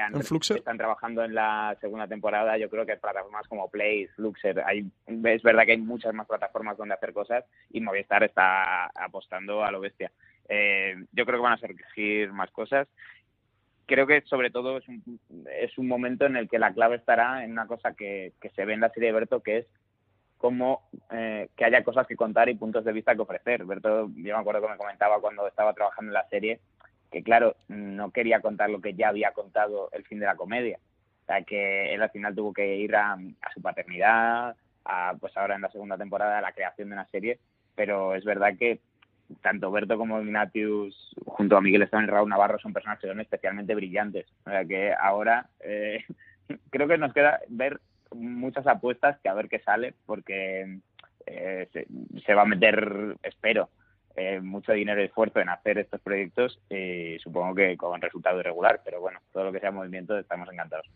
[0.56, 5.42] están trabajando en la segunda temporada, yo creo que plataformas como Play, Fluxer, hay, es
[5.42, 9.80] verdad que hay muchas más plataformas donde hacer cosas y Movistar está apostando a lo
[9.80, 10.10] bestia.
[10.48, 12.88] Eh, yo creo que van a surgir más cosas.
[13.86, 15.20] Creo que sobre todo es un,
[15.60, 18.64] es un momento en el que la clave estará en una cosa que, que se
[18.64, 19.66] ve en la serie de Berto, que es
[20.38, 23.64] como eh, que haya cosas que contar y puntos de vista que ofrecer.
[23.64, 26.60] Berto, yo me acuerdo que me comentaba cuando estaba trabajando en la serie
[27.10, 30.78] que, claro, no quería contar lo que ya había contado el fin de la comedia.
[31.22, 35.36] O sea, que él al final tuvo que ir a, a su paternidad, a, pues
[35.36, 37.38] ahora en la segunda temporada, a la creación de una serie,
[37.74, 38.80] pero es verdad que
[39.42, 43.20] tanto Berto como Ignatius, junto a Miguel Esteban y Raúl Navarro, son personas que son
[43.20, 44.26] especialmente brillantes.
[44.44, 46.04] O sea que ahora eh,
[46.70, 47.80] creo que nos queda ver
[48.14, 50.78] muchas apuestas que a ver qué sale, porque
[51.26, 51.86] eh, se,
[52.24, 53.68] se, va a meter, espero,
[54.16, 58.80] eh, mucho dinero y esfuerzo en hacer estos proyectos y supongo que con resultado irregular,
[58.84, 60.86] pero bueno, todo lo que sea movimiento estamos encantados.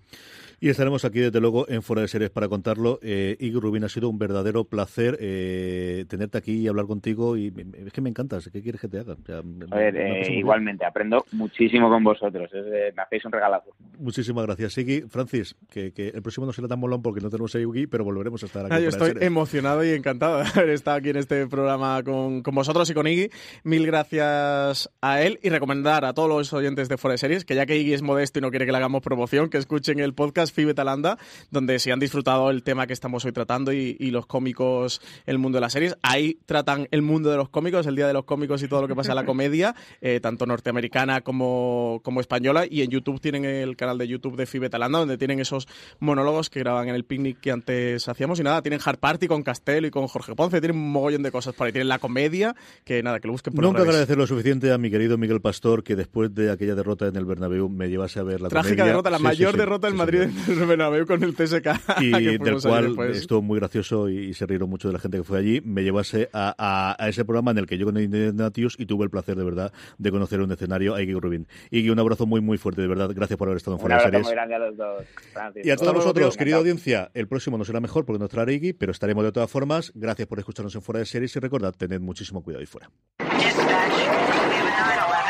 [0.62, 2.98] Y estaremos aquí desde luego en Fuera de Series para contarlo.
[3.02, 7.52] Eh, Igor Rubín, ha sido un verdadero placer eh, tenerte aquí y hablar contigo y
[7.86, 9.14] es que me encanta, ¿qué quieres que te haga?
[9.14, 13.32] O sea, a ver, eh, igualmente, aprendo muchísimo con vosotros, es, eh, me hacéis un
[13.32, 13.70] regalazo.
[13.98, 15.08] Muchísimas gracias, Iggy.
[15.08, 18.04] Francis, que, que, el próximo no será tan molón porque no tenemos a Iggy, pero
[18.04, 18.74] volveremos a estar aquí.
[18.74, 22.54] Ah, yo estoy emocionado y encantado de haber estado aquí en este programa con, con
[22.54, 23.30] vosotros y con Iggy.
[23.64, 27.54] Mil gracias a él y recomendar a todos los oyentes de Fuera de Series que
[27.54, 30.14] ya que Iggy es modesto y no quiere que le hagamos promoción, que escuchen el
[30.14, 31.18] podcast Fibe Talanda,
[31.50, 35.38] donde si han disfrutado el tema que estamos hoy tratando y, y, los cómicos, el
[35.38, 38.24] mundo de las series, ahí tratan el mundo de los cómicos, el día de los
[38.24, 42.64] cómicos y todo lo que pasa en la comedia, eh, tanto norteamericana como, como española,
[42.68, 46.50] y en YouTube tienen el canal de YouTube de Fibe Talanda, donde tienen esos monólogos
[46.50, 49.86] que graban en el picnic que antes hacíamos, y nada, tienen Hard Party con Castelo
[49.86, 52.54] y con Jorge Ponce, tienen un mogollón de cosas por ahí, tienen la comedia,
[52.84, 55.82] que nada, que lo busquen por Nunca agradecer lo suficiente a mi querido Miguel Pastor,
[55.84, 58.84] que después de aquella derrota en el Bernabéu me llevase a ver la Trágica comedia.
[58.86, 60.52] derrota, la Sí, mayor sí, sí, derrota del sí, Madrid sí.
[60.52, 62.00] en el Bernabéu con el CSK.
[62.00, 63.18] y del cual después.
[63.18, 65.82] estuvo muy gracioso y, y se rieron mucho de la gente que fue allí, me
[65.82, 69.04] llevase a, a, a ese programa en el que yo conocí a Ignatius y tuve
[69.04, 71.46] el placer de verdad de conocer un escenario a Iggy Rubin.
[71.70, 74.02] Iggy, un abrazo muy muy fuerte, de verdad, gracias por haber estado en Fuera de
[74.04, 74.22] Series.
[74.24, 75.04] muy grande a los dos.
[75.32, 75.66] Francis.
[75.66, 78.52] Y a todos Todo vosotros, querida audiencia, el próximo no será mejor porque nos traerá
[78.52, 79.92] Iggy, pero estaremos de todas formas.
[79.94, 82.89] Gracias por escucharnos en Fuera de Series y recordad, tened muchísimo cuidado ahí fuera.
[83.18, 85.29] Dispatch, we have a 911.